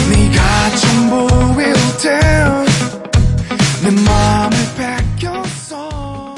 네가 0.09 0.75
좀 0.77 1.09
보일 1.09 1.73
때 2.01 3.10
내 3.10 3.91
맘을 4.03 4.57
뺏겼어 4.77 6.35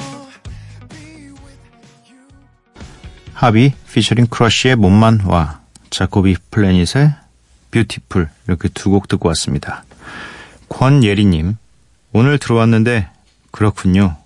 하비 3.34 3.74
피처링 3.94 4.28
크러쉬의 4.28 4.76
몸만 4.76 5.22
와. 5.26 5.60
자코비 5.90 6.36
플래닛의 6.52 7.14
Beautiful 7.72 8.30
이렇게 8.48 8.68
두 8.70 8.90
곡 8.92 9.08
듣고 9.08 9.28
왔습니다. 9.30 9.84
권예리님 10.70 11.58
오늘 12.14 12.38
들어왔는데 12.38 13.10
그렇군요. 13.52 14.18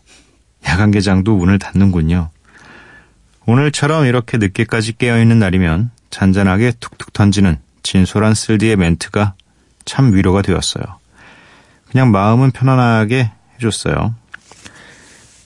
야간 0.67 0.91
개장도 0.91 1.35
문을 1.35 1.59
닫는군요. 1.59 2.29
오늘처럼 3.45 4.05
이렇게 4.05 4.37
늦게까지 4.37 4.97
깨어있는 4.97 5.37
날이면 5.39 5.91
잔잔하게 6.09 6.73
툭툭 6.79 7.13
던지는 7.13 7.57
진솔한 7.83 8.33
쓸디의 8.33 8.75
멘트가 8.77 9.33
참 9.85 10.13
위로가 10.15 10.41
되었어요. 10.41 10.83
그냥 11.91 12.11
마음은 12.11 12.51
편안하게 12.51 13.31
해줬어요. 13.55 14.15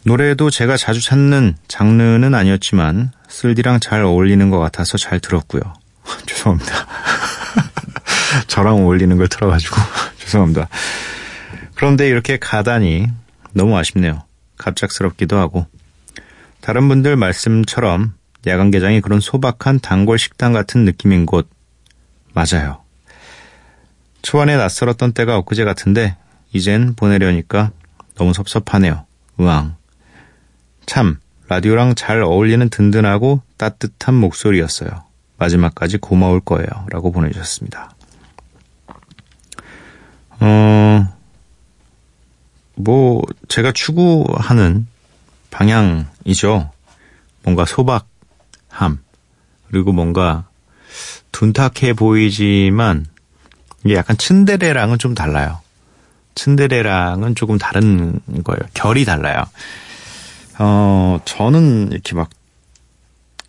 노래도 0.03 0.49
제가 0.49 0.77
자주 0.77 1.01
찾는 1.01 1.57
장르는 1.67 2.33
아니었지만 2.33 3.11
쓸디랑 3.27 3.81
잘 3.81 4.03
어울리는 4.03 4.49
것 4.49 4.59
같아서 4.59 4.97
잘 4.97 5.19
들었고요. 5.19 5.61
죄송합니다. 6.25 6.73
저랑 8.47 8.83
어울리는 8.83 9.15
걸 9.17 9.27
틀어가지고 9.27 9.75
죄송합니다. 10.19 10.67
그런데 11.75 12.07
이렇게 12.07 12.37
가다니 12.37 13.07
너무 13.53 13.77
아쉽네요. 13.77 14.23
갑작스럽기도 14.57 15.37
하고 15.37 15.65
다른 16.61 16.87
분들 16.87 17.15
말씀처럼 17.15 18.13
야간 18.47 18.71
개장이 18.71 19.01
그런 19.01 19.19
소박한 19.19 19.79
단골 19.79 20.17
식당 20.19 20.53
같은 20.53 20.85
느낌인 20.85 21.25
곳 21.25 21.49
맞아요. 22.33 22.83
초안에 24.21 24.57
낯설었던 24.57 25.13
때가 25.13 25.37
엊그제 25.37 25.63
같은데 25.63 26.17
이젠 26.51 26.93
보내려니까 26.95 27.71
너무 28.15 28.33
섭섭하네요. 28.33 29.05
으앙. 29.39 29.75
참 30.85 31.19
라디오랑 31.47 31.95
잘 31.95 32.21
어울리는 32.21 32.69
든든하고 32.69 33.41
따뜻한 33.57 34.15
목소리였어요. 34.15 34.89
마지막까지 35.37 35.97
고마울 35.97 36.41
거예요. 36.41 36.67
라고 36.89 37.11
보내주셨습니다. 37.11 37.91
어, 40.39 41.07
뭐, 42.75 43.21
제가 43.47 43.71
추구하는 43.71 44.87
방향이죠. 45.51 46.71
뭔가 47.43 47.65
소박함, 47.65 48.99
그리고 49.67 49.91
뭔가 49.91 50.47
둔탁해 51.31 51.93
보이지만, 51.93 53.05
이게 53.83 53.95
약간 53.95 54.17
츤데레랑은 54.17 54.97
좀 54.97 55.13
달라요. 55.13 55.61
츤데레랑은 56.35 57.35
조금 57.35 57.57
다른 57.57 58.19
거예요. 58.43 58.59
결이 58.73 59.05
달라요. 59.05 59.43
어, 60.57 61.19
저는 61.25 61.91
이렇게 61.91 62.15
막, 62.15 62.29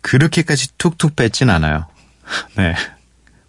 그렇게까지 0.01 0.77
툭툭 0.77 1.15
뺏진 1.15 1.49
않아요. 1.49 1.85
네. 2.57 2.75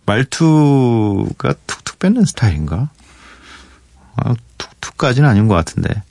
말투가 0.07 1.55
툭툭 1.67 1.99
뺏는 1.99 2.25
스타일인가? 2.25 2.91
아, 4.25 4.35
툭툭까지는 4.59 5.29
아닌 5.29 5.49
것 5.49 5.55
같은데. 5.55 6.03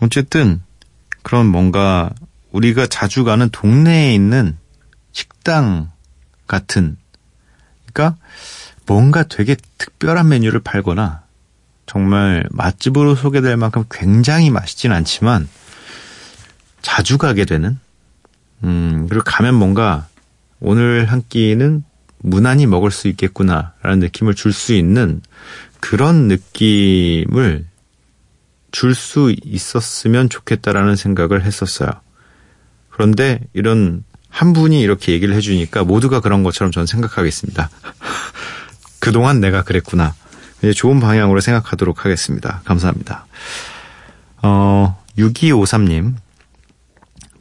어쨌든, 0.00 0.62
그런 1.22 1.46
뭔가, 1.46 2.10
우리가 2.50 2.86
자주 2.86 3.24
가는 3.24 3.48
동네에 3.50 4.14
있는 4.14 4.56
식당 5.12 5.90
같은, 6.46 6.96
그러니까, 7.92 8.18
뭔가 8.86 9.22
되게 9.22 9.56
특별한 9.78 10.28
메뉴를 10.28 10.60
팔거나, 10.60 11.22
정말 11.86 12.44
맛집으로 12.50 13.14
소개될 13.14 13.56
만큼 13.56 13.84
굉장히 13.90 14.50
맛있진 14.50 14.92
않지만, 14.92 15.48
자주 16.80 17.18
가게 17.18 17.44
되는, 17.44 17.78
음, 18.64 19.06
그리고 19.08 19.24
가면 19.24 19.54
뭔가, 19.54 20.08
오늘 20.60 21.06
한 21.06 21.22
끼는 21.28 21.84
무난히 22.18 22.66
먹을 22.66 22.90
수 22.90 23.08
있겠구나라는 23.08 23.98
느낌을 23.98 24.34
줄 24.34 24.52
수 24.52 24.74
있는 24.74 25.20
그런 25.82 26.28
느낌을 26.28 27.66
줄 28.70 28.94
수 28.94 29.34
있었으면 29.44 30.30
좋겠다라는 30.30 30.96
생각을 30.96 31.44
했었어요. 31.44 31.90
그런데 32.88 33.40
이런 33.52 34.04
한 34.30 34.52
분이 34.54 34.80
이렇게 34.80 35.12
얘기를 35.12 35.34
해주니까 35.34 35.84
모두가 35.84 36.20
그런 36.20 36.42
것처럼 36.44 36.70
저는 36.70 36.86
생각하겠습니다. 36.86 37.68
그동안 39.00 39.40
내가 39.40 39.62
그랬구나. 39.62 40.14
이제 40.60 40.72
좋은 40.72 41.00
방향으로 41.00 41.40
생각하도록 41.40 42.04
하겠습니다. 42.04 42.62
감사합니다. 42.64 43.26
어, 44.42 45.02
6253님. 45.18 46.14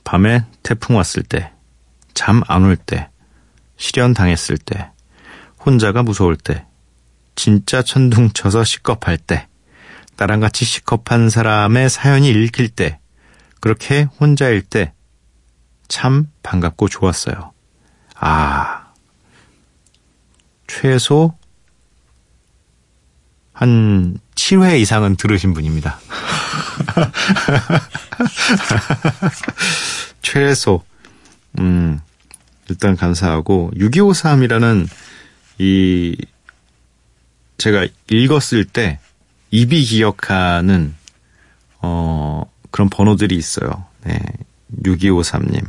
밤에 0.03 0.45
태풍 0.63 0.97
왔을 0.97 1.21
때, 1.23 1.51
잠 2.15 2.41
안 2.47 2.65
올 2.65 2.75
때, 2.75 3.09
실현 3.77 4.13
당했을 4.13 4.57
때, 4.57 4.89
혼자가 5.63 6.01
무서울 6.03 6.35
때, 6.35 6.65
진짜 7.35 7.81
천둥 7.81 8.31
쳐서 8.31 8.63
시겁할 8.63 9.17
때, 9.17 9.47
나랑 10.17 10.39
같이 10.39 10.65
시겁한 10.65 11.29
사람의 11.29 11.89
사연이 11.89 12.29
읽힐 12.29 12.69
때, 12.69 12.99
그렇게 13.59 14.07
혼자일 14.19 14.61
때, 14.61 14.93
참 15.87 16.27
반갑고 16.43 16.87
좋았어요. 16.87 17.51
아, 18.15 18.91
최소 20.67 21.35
한 23.53 24.17
7회 24.35 24.79
이상은 24.79 25.15
들으신 25.15 25.53
분입니다. 25.53 25.99
최소, 30.21 30.83
음, 31.59 31.99
일단 32.69 32.95
감사하고, 32.95 33.71
6253이라는 33.75 34.87
이 35.59 36.15
제가 37.61 37.87
읽었을 38.09 38.65
때 38.65 38.99
입이 39.51 39.83
기억하는 39.83 40.95
어 41.81 42.43
그런 42.71 42.89
번호들이 42.89 43.35
있어요. 43.35 43.85
네. 44.03 44.19
6253님. 44.83 45.63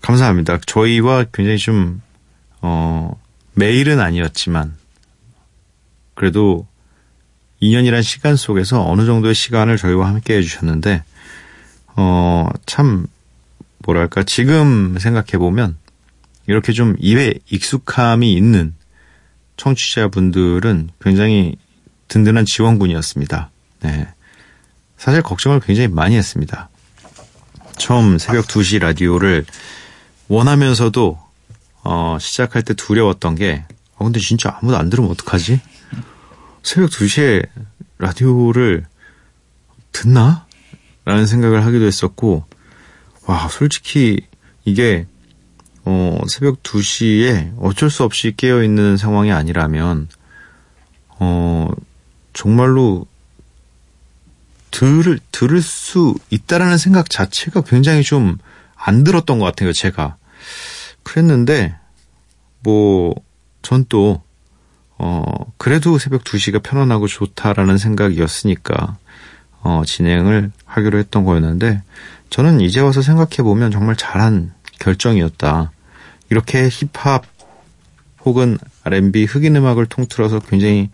감사합니다. 0.00 0.58
저희와 0.66 1.26
굉장히 1.32 1.58
좀, 1.58 2.02
어, 2.60 3.20
매일은 3.54 4.00
아니었지만, 4.00 4.74
그래도 6.14 6.66
2년이란 7.60 8.02
시간 8.02 8.36
속에서 8.36 8.84
어느 8.84 9.04
정도의 9.04 9.34
시간을 9.34 9.76
저희와 9.76 10.08
함께 10.08 10.36
해주셨는데, 10.36 11.04
어, 11.96 12.48
참, 12.66 13.06
뭐랄까, 13.78 14.22
지금 14.24 14.98
생각해보면, 14.98 15.76
이렇게 16.46 16.72
좀 16.72 16.96
입에 16.98 17.34
익숙함이 17.50 18.32
있는 18.32 18.74
청취자분들은 19.56 20.90
굉장히 21.00 21.56
든든한 22.08 22.44
지원군이었습니다. 22.44 23.50
네. 23.80 24.08
사실 24.96 25.22
걱정을 25.22 25.60
굉장히 25.60 25.88
많이 25.88 26.16
했습니다. 26.16 26.68
처음 27.76 28.18
새벽 28.18 28.46
2시 28.46 28.78
라디오를 28.78 29.44
원하면서도 30.28 31.18
어, 31.84 32.16
시작할 32.20 32.62
때 32.62 32.74
두려웠던 32.74 33.34
게 33.34 33.64
어, 33.96 34.04
근데 34.04 34.20
진짜 34.20 34.56
아무도 34.60 34.76
안 34.76 34.90
들으면 34.90 35.10
어떡하지? 35.10 35.60
새벽 36.62 36.90
2시에 36.90 37.48
라디오를 37.98 38.86
듣나? 39.90 40.46
라는 41.04 41.26
생각을 41.26 41.64
하기도 41.64 41.84
했었고 41.84 42.44
와 43.26 43.48
솔직히 43.48 44.20
이게 44.64 45.06
어, 45.84 46.18
새벽 46.28 46.62
2시에 46.62 47.54
어쩔 47.58 47.90
수 47.90 48.04
없이 48.04 48.34
깨어있는 48.36 48.96
상황이 48.96 49.32
아니라면 49.32 50.08
어, 51.08 51.68
정말로 52.32 53.06
들을, 54.70 55.18
들을 55.32 55.60
수 55.60 56.14
있다라는 56.30 56.78
생각 56.78 57.10
자체가 57.10 57.62
굉장히 57.62 58.02
좀 58.02 58.38
안 58.84 59.04
들었던 59.04 59.38
것 59.38 59.44
같아요, 59.44 59.72
제가. 59.72 60.16
그랬는데, 61.04 61.76
뭐, 62.60 63.14
전 63.62 63.84
또, 63.88 64.22
어, 64.98 65.22
그래도 65.56 65.98
새벽 65.98 66.24
2시가 66.24 66.62
편안하고 66.62 67.06
좋다라는 67.06 67.78
생각이었으니까, 67.78 68.96
어, 69.62 69.82
진행을 69.86 70.50
하기로 70.64 70.98
했던 70.98 71.24
거였는데, 71.24 71.82
저는 72.30 72.60
이제 72.60 72.80
와서 72.80 73.02
생각해보면 73.02 73.70
정말 73.70 73.94
잘한 73.94 74.52
결정이었다. 74.78 75.72
이렇게 76.30 76.68
힙합 76.68 77.26
혹은 78.24 78.58
R&B 78.84 79.24
흑인 79.24 79.56
음악을 79.56 79.86
통틀어서 79.86 80.40
굉장히, 80.40 80.90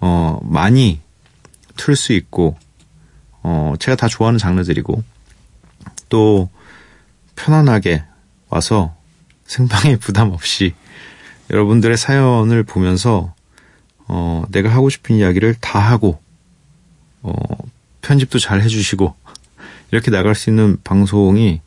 어, 0.00 0.38
많이 0.42 1.00
틀 1.76 1.96
수 1.96 2.12
있고, 2.12 2.56
어, 3.42 3.74
제가 3.78 3.96
다 3.96 4.08
좋아하는 4.08 4.38
장르들이고, 4.38 5.02
또, 6.08 6.50
편안하게 7.34 8.04
와서 8.48 8.94
생방에 9.44 9.96
부담 10.00 10.30
없이 10.30 10.74
여러분들의 11.50 11.96
사연을 11.96 12.62
보면서, 12.62 13.34
어, 14.08 14.44
내가 14.50 14.70
하고 14.70 14.88
싶은 14.88 15.16
이야기를 15.16 15.56
다 15.60 15.78
하고, 15.78 16.20
어, 17.22 17.32
편집도 18.02 18.38
잘 18.38 18.62
해주시고, 18.62 19.14
이렇게 19.90 20.10
나갈 20.10 20.34
수 20.34 20.50
있는 20.50 20.76
방송이 20.84 21.60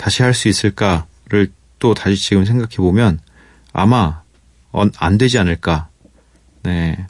다시 0.00 0.22
할 0.22 0.32
수 0.32 0.48
있을까를 0.48 1.52
또 1.78 1.92
다시 1.92 2.16
지금 2.16 2.46
생각해 2.46 2.76
보면 2.76 3.20
아마 3.74 4.22
어, 4.72 4.84
안 4.96 5.18
되지 5.18 5.38
않을까. 5.38 5.88
네. 6.62 7.06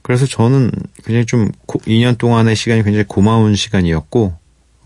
그래서 0.00 0.24
저는 0.26 0.70
굉장히 1.04 1.26
좀 1.26 1.52
2년 1.66 2.16
동안의 2.16 2.56
시간이 2.56 2.82
굉장히 2.82 3.04
고마운 3.06 3.54
시간이었고 3.56 4.34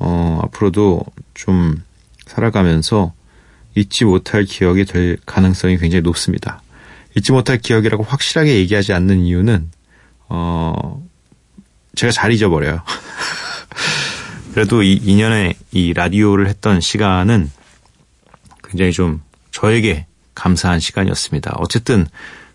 어, 0.00 0.40
앞으로도 0.42 1.04
좀 1.34 1.80
살아가면서 2.26 3.12
잊지 3.76 4.04
못할 4.04 4.42
기억이 4.42 4.84
될 4.84 5.16
가능성이 5.26 5.78
굉장히 5.78 6.02
높습니다. 6.02 6.60
잊지 7.16 7.30
못할 7.30 7.58
기억이라고 7.58 8.02
확실하게 8.02 8.56
얘기하지 8.56 8.92
않는 8.94 9.20
이유는 9.20 9.70
어, 10.28 11.06
제가 11.94 12.10
잘 12.10 12.32
잊어버려요. 12.32 12.82
그래도 14.52 14.82
이 14.82 14.98
2년의 15.00 15.54
이 15.72 15.92
라디오를 15.92 16.48
했던 16.48 16.80
시간은 16.80 17.50
굉장히 18.64 18.92
좀 18.92 19.22
저에게 19.50 20.06
감사한 20.34 20.80
시간이었습니다. 20.80 21.52
어쨌든 21.56 22.06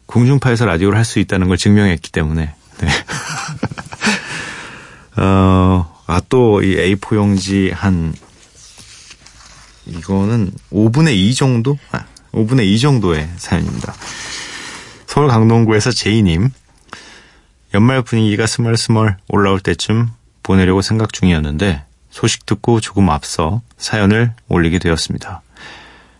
공중파에서 0.05 0.65
라디오를 0.65 0.97
할 0.97 1.05
수 1.05 1.19
있다는 1.19 1.47
걸 1.47 1.57
증명했기 1.57 2.11
때문에. 2.11 2.53
네. 2.79 2.87
어, 5.21 5.93
아, 6.07 6.21
또 6.29 6.61
이 6.61 6.75
A4 6.75 7.15
용지 7.15 7.71
한, 7.71 8.13
이거는 9.85 10.51
5분의 10.71 11.15
2 11.15 11.33
정도? 11.35 11.77
아, 11.91 12.05
5분의 12.33 12.65
2 12.65 12.79
정도의 12.79 13.29
사연입니다. 13.37 13.93
서울 15.07 15.27
강동구에서 15.27 15.91
제이님. 15.91 16.49
연말 17.73 18.01
분위기가 18.03 18.45
스멀스멀 18.45 19.17
올라올 19.29 19.59
때쯤 19.59 20.09
보내려고 20.43 20.81
생각 20.81 21.13
중이었는데, 21.13 21.85
소식 22.09 22.45
듣고 22.45 22.79
조금 22.79 23.09
앞서 23.09 23.61
사연을 23.77 24.33
올리게 24.47 24.77
되었습니다. 24.77 25.41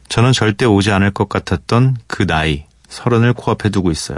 저는 0.09 0.31
절대 0.31 0.65
오지 0.65 0.91
않을 0.91 1.11
것 1.11 1.29
같았던 1.29 1.97
그 2.07 2.25
나이, 2.25 2.65
서른을 2.87 3.33
코앞에 3.33 3.69
두고 3.69 3.91
있어요. 3.91 4.17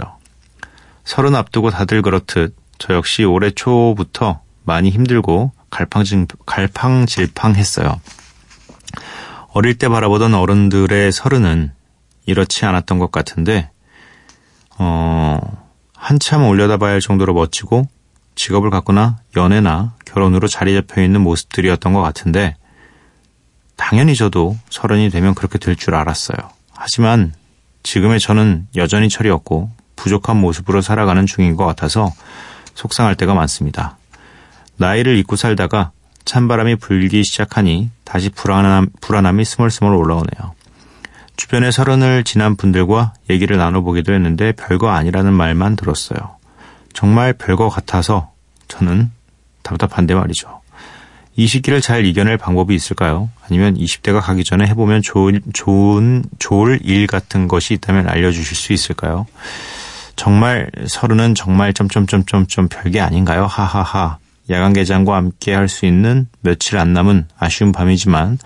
서른 1.04 1.34
앞두고 1.34 1.70
다들 1.70 2.02
그렇듯 2.02 2.54
저 2.78 2.94
역시 2.94 3.24
올해 3.24 3.50
초부터 3.50 4.40
많이 4.64 4.90
힘들고 4.90 5.52
갈팡질, 5.70 6.26
갈팡질팡했어요. 6.44 8.00
어릴 9.52 9.78
때 9.78 9.88
바라보던 9.88 10.34
어른들의 10.34 11.12
서른은 11.12 11.72
이렇지 12.26 12.66
않았던 12.66 12.98
것 12.98 13.10
같은데, 13.10 13.70
어, 14.78 15.38
한참 15.94 16.44
올려다봐야 16.44 16.92
할 16.92 17.00
정도로 17.00 17.32
멋지고 17.34 17.88
직업을 18.36 18.70
갖거나 18.70 19.18
연애나 19.36 19.94
결혼으로 20.04 20.46
자리 20.46 20.74
잡혀 20.74 21.02
있는 21.02 21.20
모습들이었던 21.22 21.92
것 21.92 22.00
같은데, 22.02 22.56
당연히 23.76 24.14
저도 24.14 24.56
서른이 24.70 25.10
되면 25.10 25.34
그렇게 25.34 25.58
될 25.58 25.76
줄 25.76 25.94
알았어요. 25.94 26.36
하지만 26.72 27.34
지금의 27.82 28.20
저는 28.20 28.68
여전히 28.76 29.08
철이었고 29.08 29.70
부족한 29.96 30.36
모습으로 30.36 30.80
살아가는 30.80 31.26
중인 31.26 31.56
것 31.56 31.66
같아서 31.66 32.12
속상할 32.74 33.14
때가 33.16 33.34
많습니다. 33.34 33.96
나이를 34.76 35.16
잊고 35.16 35.36
살다가 35.36 35.92
찬바람이 36.24 36.76
불기 36.76 37.22
시작하니 37.24 37.90
다시 38.04 38.28
불안함, 38.30 38.88
불안함이 39.00 39.44
스멀스멀 39.44 39.94
올라오네요. 39.94 40.54
주변에 41.36 41.70
서른을 41.70 42.24
지난 42.24 42.56
분들과 42.56 43.14
얘기를 43.30 43.56
나눠보기도 43.56 44.12
했는데 44.12 44.52
별거 44.52 44.88
아니라는 44.90 45.32
말만 45.32 45.76
들었어요. 45.76 46.35
정말 46.96 47.34
별거 47.34 47.68
같아서 47.68 48.32
저는 48.68 49.10
답답한데 49.62 50.14
말이죠. 50.14 50.62
이 51.36 51.46
시기를 51.46 51.82
잘 51.82 52.06
이겨낼 52.06 52.38
방법이 52.38 52.74
있을까요? 52.74 53.28
아니면 53.46 53.76
20대가 53.76 54.22
가기 54.22 54.44
전에 54.44 54.66
해보면 54.68 55.02
좋은, 55.02 55.42
좋은, 55.52 56.24
좋을 56.38 56.80
일 56.82 57.06
같은 57.06 57.48
것이 57.48 57.74
있다면 57.74 58.08
알려주실 58.08 58.56
수 58.56 58.72
있을까요? 58.72 59.26
정말 60.16 60.70
서른은 60.86 61.34
정말 61.34 61.74
점점점점점 61.74 62.68
별게 62.68 63.00
아닌가요? 63.00 63.44
하하하. 63.44 64.16
야간 64.48 64.72
개장과 64.72 65.14
함께 65.16 65.52
할 65.52 65.68
수 65.68 65.84
있는 65.84 66.26
며칠 66.40 66.78
안 66.78 66.94
남은 66.94 67.28
아쉬운 67.38 67.72
밤이지만 67.72 68.38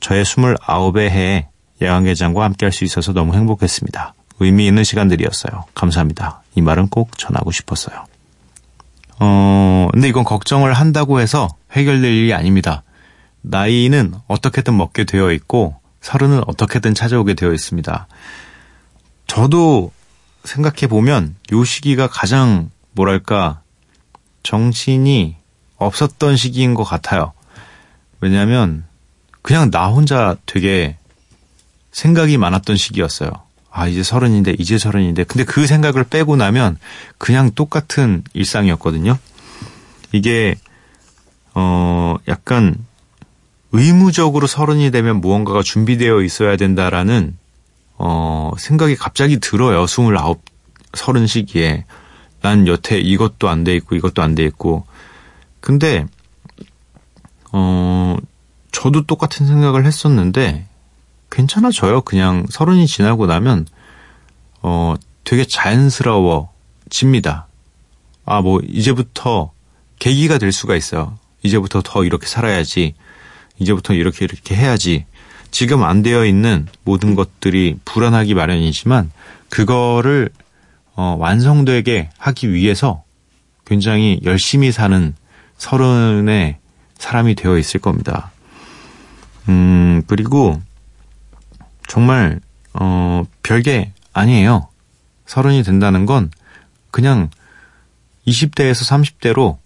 저의 0.00 0.24
29의 0.24 1.08
해에 1.08 1.48
야간 1.80 2.04
개장과 2.04 2.44
함께 2.44 2.66
할 2.66 2.72
수 2.72 2.84
있어서 2.84 3.14
너무 3.14 3.34
행복했습니다. 3.34 4.12
의미 4.40 4.66
있는 4.66 4.84
시간들이었어요. 4.84 5.64
감사합니다. 5.74 6.43
이 6.54 6.60
말은 6.60 6.88
꼭 6.88 7.16
전하고 7.18 7.50
싶었어요. 7.50 8.04
어, 9.20 9.88
근데 9.92 10.08
이건 10.08 10.24
걱정을 10.24 10.72
한다고 10.72 11.20
해서 11.20 11.48
해결될 11.72 12.12
일이 12.12 12.34
아닙니다. 12.34 12.82
나이는 13.42 14.14
어떻게든 14.26 14.76
먹게 14.76 15.04
되어 15.04 15.32
있고, 15.32 15.76
서른은 16.00 16.42
어떻게든 16.46 16.94
찾아오게 16.94 17.34
되어 17.34 17.52
있습니다. 17.52 18.06
저도 19.26 19.92
생각해 20.44 20.86
보면 20.88 21.36
요 21.52 21.64
시기가 21.64 22.08
가장 22.08 22.70
뭐랄까 22.92 23.62
정신이 24.42 25.36
없었던 25.76 26.36
시기인 26.36 26.74
것 26.74 26.84
같아요. 26.84 27.32
왜냐하면 28.20 28.84
그냥 29.42 29.70
나 29.70 29.88
혼자 29.88 30.36
되게 30.46 30.96
생각이 31.90 32.38
많았던 32.38 32.76
시기였어요. 32.76 33.30
아 33.76 33.88
이제 33.88 34.04
서른인데 34.04 34.54
이제 34.58 34.78
서른인데 34.78 35.24
근데 35.24 35.44
그 35.44 35.66
생각을 35.66 36.04
빼고 36.04 36.36
나면 36.36 36.78
그냥 37.18 37.50
똑같은 37.50 38.22
일상이었거든요. 38.32 39.18
이게 40.12 40.54
어 41.54 42.16
약간 42.28 42.76
의무적으로 43.72 44.46
서른이 44.46 44.92
되면 44.92 45.20
무언가가 45.20 45.62
준비되어 45.64 46.22
있어야 46.22 46.56
된다라는 46.56 47.36
어, 47.96 48.52
생각이 48.58 48.96
갑자기 48.96 49.38
들어요. 49.40 49.82
29, 49.84 50.40
30 50.94 51.28
시기에. 51.28 51.84
난 52.40 52.66
여태 52.66 52.98
이것도 52.98 53.48
안 53.48 53.64
돼 53.64 53.74
있고 53.76 53.96
이것도 53.96 54.22
안 54.22 54.34
돼 54.34 54.44
있고. 54.44 54.86
근데, 55.60 56.06
어, 57.52 58.16
저도 58.72 59.06
똑같은 59.06 59.46
생각을 59.46 59.86
했었는데, 59.86 60.66
괜찮아져요. 61.34 62.02
그냥 62.02 62.46
서른이 62.48 62.86
지나고 62.86 63.26
나면, 63.26 63.66
어, 64.62 64.94
되게 65.24 65.44
자연스러워집니다. 65.44 67.48
아, 68.24 68.40
뭐, 68.40 68.60
이제부터 68.66 69.52
계기가 69.98 70.38
될 70.38 70.52
수가 70.52 70.76
있어요. 70.76 71.18
이제부터 71.42 71.82
더 71.84 72.04
이렇게 72.04 72.26
살아야지. 72.26 72.94
이제부터 73.58 73.94
이렇게 73.94 74.24
이렇게 74.24 74.54
해야지. 74.54 75.06
지금 75.50 75.82
안 75.82 76.02
되어 76.02 76.24
있는 76.24 76.66
모든 76.84 77.14
것들이 77.14 77.78
불안하기 77.84 78.34
마련이지만, 78.34 79.10
그거를, 79.48 80.30
어, 80.94 81.16
완성되게 81.18 82.10
하기 82.16 82.52
위해서 82.52 83.02
굉장히 83.66 84.20
열심히 84.24 84.70
사는 84.70 85.14
서른의 85.56 86.58
사람이 86.98 87.34
되어 87.34 87.58
있을 87.58 87.80
겁니다. 87.80 88.30
음, 89.48 90.02
그리고 90.06 90.60
정말, 91.86 92.40
어, 92.72 93.24
별게 93.42 93.92
아니에요. 94.12 94.68
서른이 95.26 95.62
된다는 95.62 96.06
건 96.06 96.30
그냥 96.90 97.30
20대에서 98.26 98.88
30대로 98.88 99.58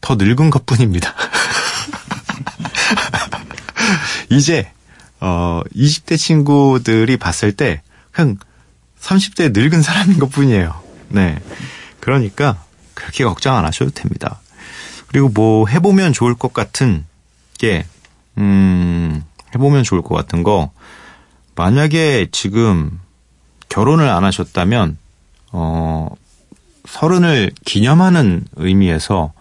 더 0.00 0.16
늙은 0.16 0.50
것 0.50 0.66
뿐입니다. 0.66 1.14
이제, 4.30 4.70
어, 5.20 5.62
20대 5.74 6.18
친구들이 6.18 7.16
봤을 7.16 7.52
때 7.52 7.82
그냥 8.10 8.36
30대 9.00 9.52
늙은 9.52 9.82
사람인 9.82 10.18
것 10.18 10.30
뿐이에요. 10.30 10.80
네. 11.08 11.38
그러니까 12.00 12.62
그렇게 12.94 13.24
걱정 13.24 13.56
안 13.56 13.64
하셔도 13.64 13.90
됩니다. 13.90 14.40
그리고 15.08 15.28
뭐 15.28 15.66
해보면 15.66 16.12
좋을 16.12 16.34
것 16.34 16.52
같은 16.52 17.04
게, 17.58 17.86
음, 18.38 19.24
해보면 19.54 19.82
좋을 19.82 20.02
것 20.02 20.14
같은 20.14 20.42
거, 20.42 20.70
만약에 21.60 22.28
지금 22.32 22.98
결혼을 23.68 24.08
안 24.08 24.24
하셨다면, 24.24 24.96
어, 25.52 26.08
서른을 26.86 27.50
기념하는 27.66 28.46
의미에서 28.56 29.34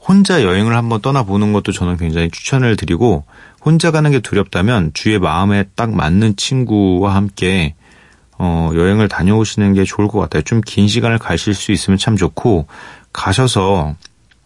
혼자 0.00 0.42
여행을 0.42 0.74
한번 0.74 1.02
떠나보는 1.02 1.52
것도 1.52 1.72
저는 1.72 1.98
굉장히 1.98 2.30
추천을 2.30 2.76
드리고, 2.76 3.24
혼자 3.62 3.90
가는 3.90 4.10
게 4.10 4.20
두렵다면 4.20 4.92
주의 4.94 5.18
마음에 5.18 5.64
딱 5.74 5.90
맞는 5.94 6.36
친구와 6.36 7.14
함께 7.14 7.74
어, 8.38 8.70
여행을 8.74 9.08
다녀오시는 9.08 9.74
게 9.74 9.84
좋을 9.84 10.08
것 10.08 10.20
같아요. 10.20 10.42
좀 10.42 10.62
긴 10.64 10.88
시간을 10.88 11.18
가실 11.18 11.52
수 11.52 11.72
있으면 11.72 11.98
참 11.98 12.16
좋고, 12.16 12.68
가셔서, 13.12 13.96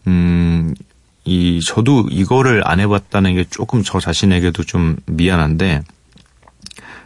음, 0.07 0.75
이, 1.23 1.61
저도 1.61 2.07
이거를 2.09 2.63
안 2.65 2.81
해봤다는 2.81 3.35
게 3.35 3.45
조금 3.49 3.83
저 3.83 4.01
자신에게도 4.01 4.63
좀 4.65 4.97
미안한데, 5.05 5.83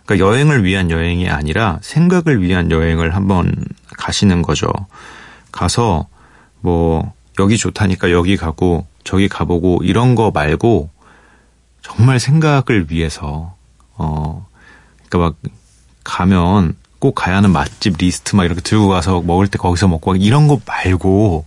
그러니까 0.07 0.25
여행을 0.25 0.63
위한 0.63 0.89
여행이 0.89 1.29
아니라 1.29 1.79
생각을 1.81 2.41
위한 2.41 2.71
여행을 2.71 3.13
한번 3.13 3.53
가시는 3.97 4.41
거죠. 4.41 4.71
가서, 5.51 6.07
뭐, 6.61 7.13
여기 7.39 7.57
좋다니까 7.57 8.11
여기 8.11 8.37
가고, 8.37 8.87
저기 9.03 9.27
가보고, 9.27 9.81
이런 9.83 10.15
거 10.15 10.31
말고, 10.31 10.89
정말 11.81 12.21
생각을 12.21 12.87
위해서, 12.89 13.55
어, 13.95 14.47
그러니까 15.09 15.17
막, 15.17 15.51
가면 16.05 16.75
꼭 16.99 17.13
가야 17.13 17.35
하는 17.37 17.51
맛집 17.51 17.97
리스트 17.97 18.35
막 18.35 18.45
이렇게 18.45 18.61
들고 18.61 18.87
가서 18.87 19.21
먹을 19.21 19.47
때 19.47 19.57
거기서 19.57 19.87
먹고 19.87 20.15
이런 20.15 20.47
거 20.47 20.59
말고 20.65 21.45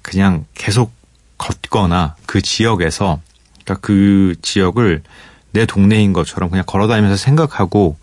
그냥 0.00 0.46
계속 0.54 0.92
걷거나 1.38 2.16
그 2.26 2.40
지역에서 2.40 3.20
그러니까 3.64 3.86
그 3.86 4.34
지역을 4.42 5.02
내 5.52 5.66
동네인 5.66 6.12
것처럼 6.12 6.50
그냥 6.50 6.64
걸어다니면서 6.66 7.16
생각하고 7.16 7.96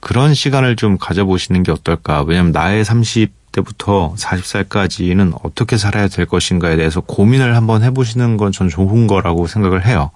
그런 0.00 0.34
시간을 0.34 0.76
좀 0.76 0.98
가져보시는 0.98 1.62
게 1.62 1.72
어떨까. 1.72 2.22
왜냐면 2.22 2.52
나의 2.52 2.84
30대부터 2.84 4.16
40살까지는 4.16 5.38
어떻게 5.42 5.76
살아야 5.76 6.08
될 6.08 6.26
것인가에 6.26 6.76
대해서 6.76 7.00
고민을 7.00 7.56
한번 7.56 7.82
해보시는 7.82 8.36
건 8.36 8.52
전 8.52 8.68
좋은 8.68 9.06
거라고 9.06 9.46
생각을 9.46 9.86
해요. 9.86 10.10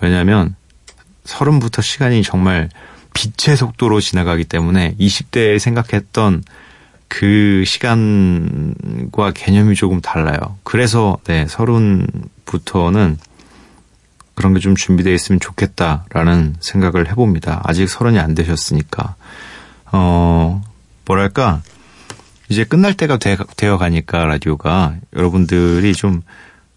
왜냐면 0.00 0.54
서른부터 1.24 1.82
시간이 1.82 2.22
정말 2.22 2.70
빛의 3.14 3.56
속도로 3.56 4.00
지나가기 4.00 4.44
때문에 4.44 4.94
20대에 4.98 5.58
생각했던 5.58 6.44
그 7.08 7.64
시간과 7.66 9.32
개념이 9.34 9.74
조금 9.74 10.00
달라요. 10.00 10.38
그래서 10.62 11.18
네, 11.24 11.46
서른부터는 11.46 13.18
그런 14.38 14.54
게 14.54 14.60
좀 14.60 14.76
준비되어 14.76 15.12
있으면 15.14 15.40
좋겠다라는 15.40 16.54
생각을 16.60 17.10
해봅니다. 17.10 17.60
아직 17.64 17.88
서른이 17.88 18.20
안 18.20 18.36
되셨으니까. 18.36 19.16
어, 19.90 20.62
뭐랄까, 21.04 21.60
이제 22.48 22.62
끝날 22.62 22.94
때가 22.94 23.18
되, 23.18 23.36
되어 23.56 23.78
가니까 23.78 24.24
라디오가 24.26 24.94
여러분들이 25.16 25.92
좀 25.92 26.22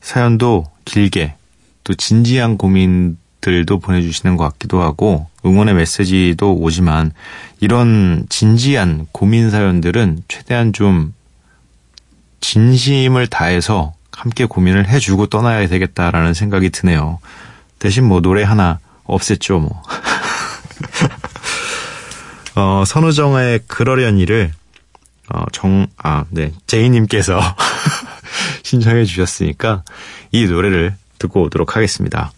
사연도 0.01 0.65
길게 0.85 1.35
또 1.83 1.93
진지한 1.93 2.57
고민들도 2.57 3.77
보내주시는 3.79 4.37
것 4.37 4.43
같기도 4.45 4.81
하고 4.81 5.27
응원의 5.45 5.75
메시지도 5.75 6.55
오지만 6.55 7.11
이런 7.59 8.25
진지한 8.29 9.05
고민 9.11 9.51
사연들은 9.51 10.23
최대한 10.27 10.73
좀 10.73 11.13
진심을 12.39 13.27
다해서 13.27 13.93
함께 14.11 14.45
고민을 14.45 14.89
해주고 14.89 15.27
떠나야 15.27 15.67
되겠다라는 15.67 16.33
생각이 16.33 16.71
드네요. 16.71 17.19
대신 17.81 18.05
뭐 18.05 18.21
노래 18.21 18.43
하나 18.43 18.79
없앴죠, 19.05 19.59
뭐. 19.59 19.81
어, 22.53 22.83
선우정의 22.85 23.61
그러려니를, 23.67 24.51
어, 25.33 25.45
정, 25.51 25.87
아, 25.97 26.25
네, 26.29 26.53
제이님께서 26.67 27.41
신청해 28.61 29.05
주셨으니까 29.05 29.81
이 30.31 30.45
노래를 30.45 30.93
듣고 31.17 31.41
오도록 31.41 31.75
하겠습니다. 31.75 32.31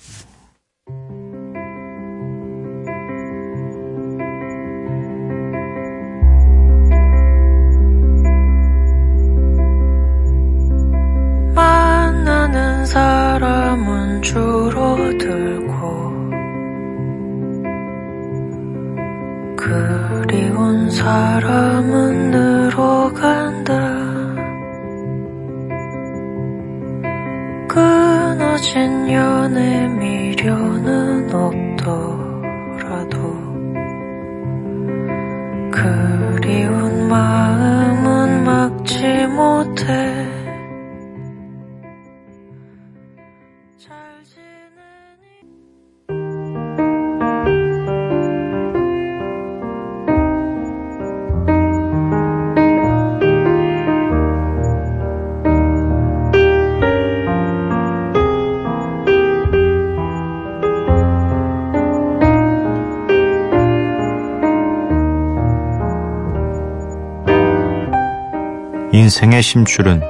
인생의 69.13 69.43
심줄은 69.43 70.02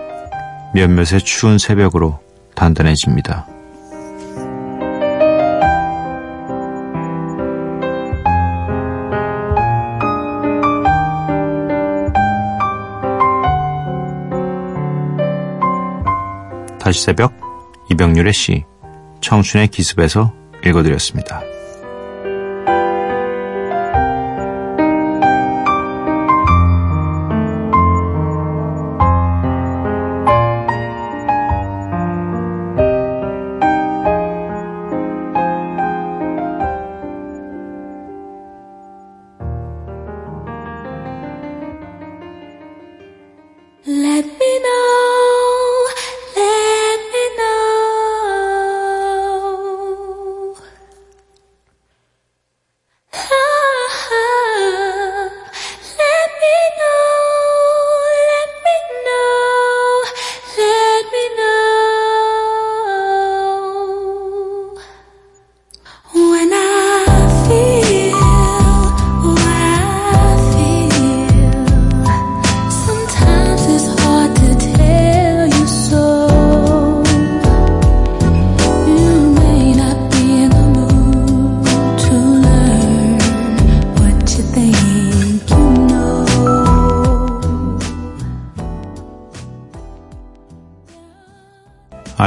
몇몇의 0.74 1.20
추운 1.26 1.58
새벽으로 1.58 2.22
단단해집니다. 2.56 3.46
다시 16.80 17.04
새벽 17.04 17.34
이병률의 17.92 18.32
시 18.32 18.64
청춘의 19.20 19.68
기습에서 19.68 20.32
읽어드렸습니다. 20.66 21.43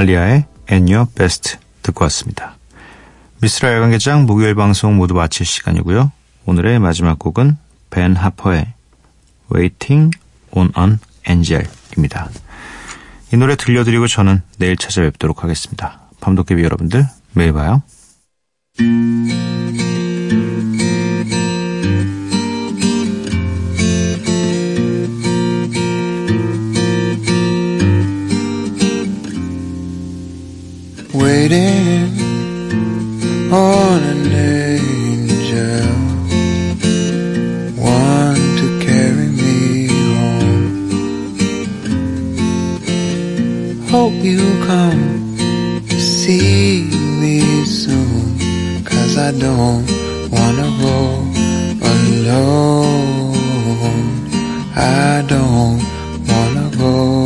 알리아의 0.06 0.44
And 0.70 0.92
Your 0.92 1.10
Best 1.12 1.58
듣고 1.82 2.04
왔습니다. 2.04 2.56
미스라 3.40 3.74
야간개장 3.74 4.26
목요일 4.26 4.54
방송 4.54 4.96
모두 4.96 5.14
마칠 5.14 5.44
시간이고요. 5.44 6.12
오늘의 6.46 6.78
마지막 6.78 7.18
곡은 7.18 7.56
벤 7.90 8.14
하퍼의 8.14 8.72
Waiting 9.52 10.16
on 10.52 10.72
an 10.78 10.98
Angel입니다. 11.28 12.30
이 13.32 13.36
노래 13.36 13.56
들려드리고 13.56 14.06
저는 14.06 14.42
내일 14.58 14.76
찾아뵙도록 14.76 15.42
하겠습니다. 15.42 16.00
밤도깨비 16.20 16.62
여러분들 16.62 17.04
매일 17.32 17.52
봐요. 17.52 17.82
waiting 31.48 32.10
on 33.52 34.02
an 34.02 34.32
angel, 34.32 35.86
one 37.80 38.42
to 38.58 38.66
carry 38.84 39.28
me 39.28 39.86
home. 40.16 41.38
Hope 43.88 44.18
you 44.24 44.40
come 44.66 45.36
see 45.98 46.90
me 47.20 47.64
soon, 47.64 48.84
cause 48.84 49.16
I 49.16 49.30
don't 49.30 49.86
wanna 50.32 50.68
roll 50.82 51.22
alone. 51.92 53.36
I 54.74 55.22
don't 55.28 55.80
wanna 56.26 56.70
roll. 56.76 57.25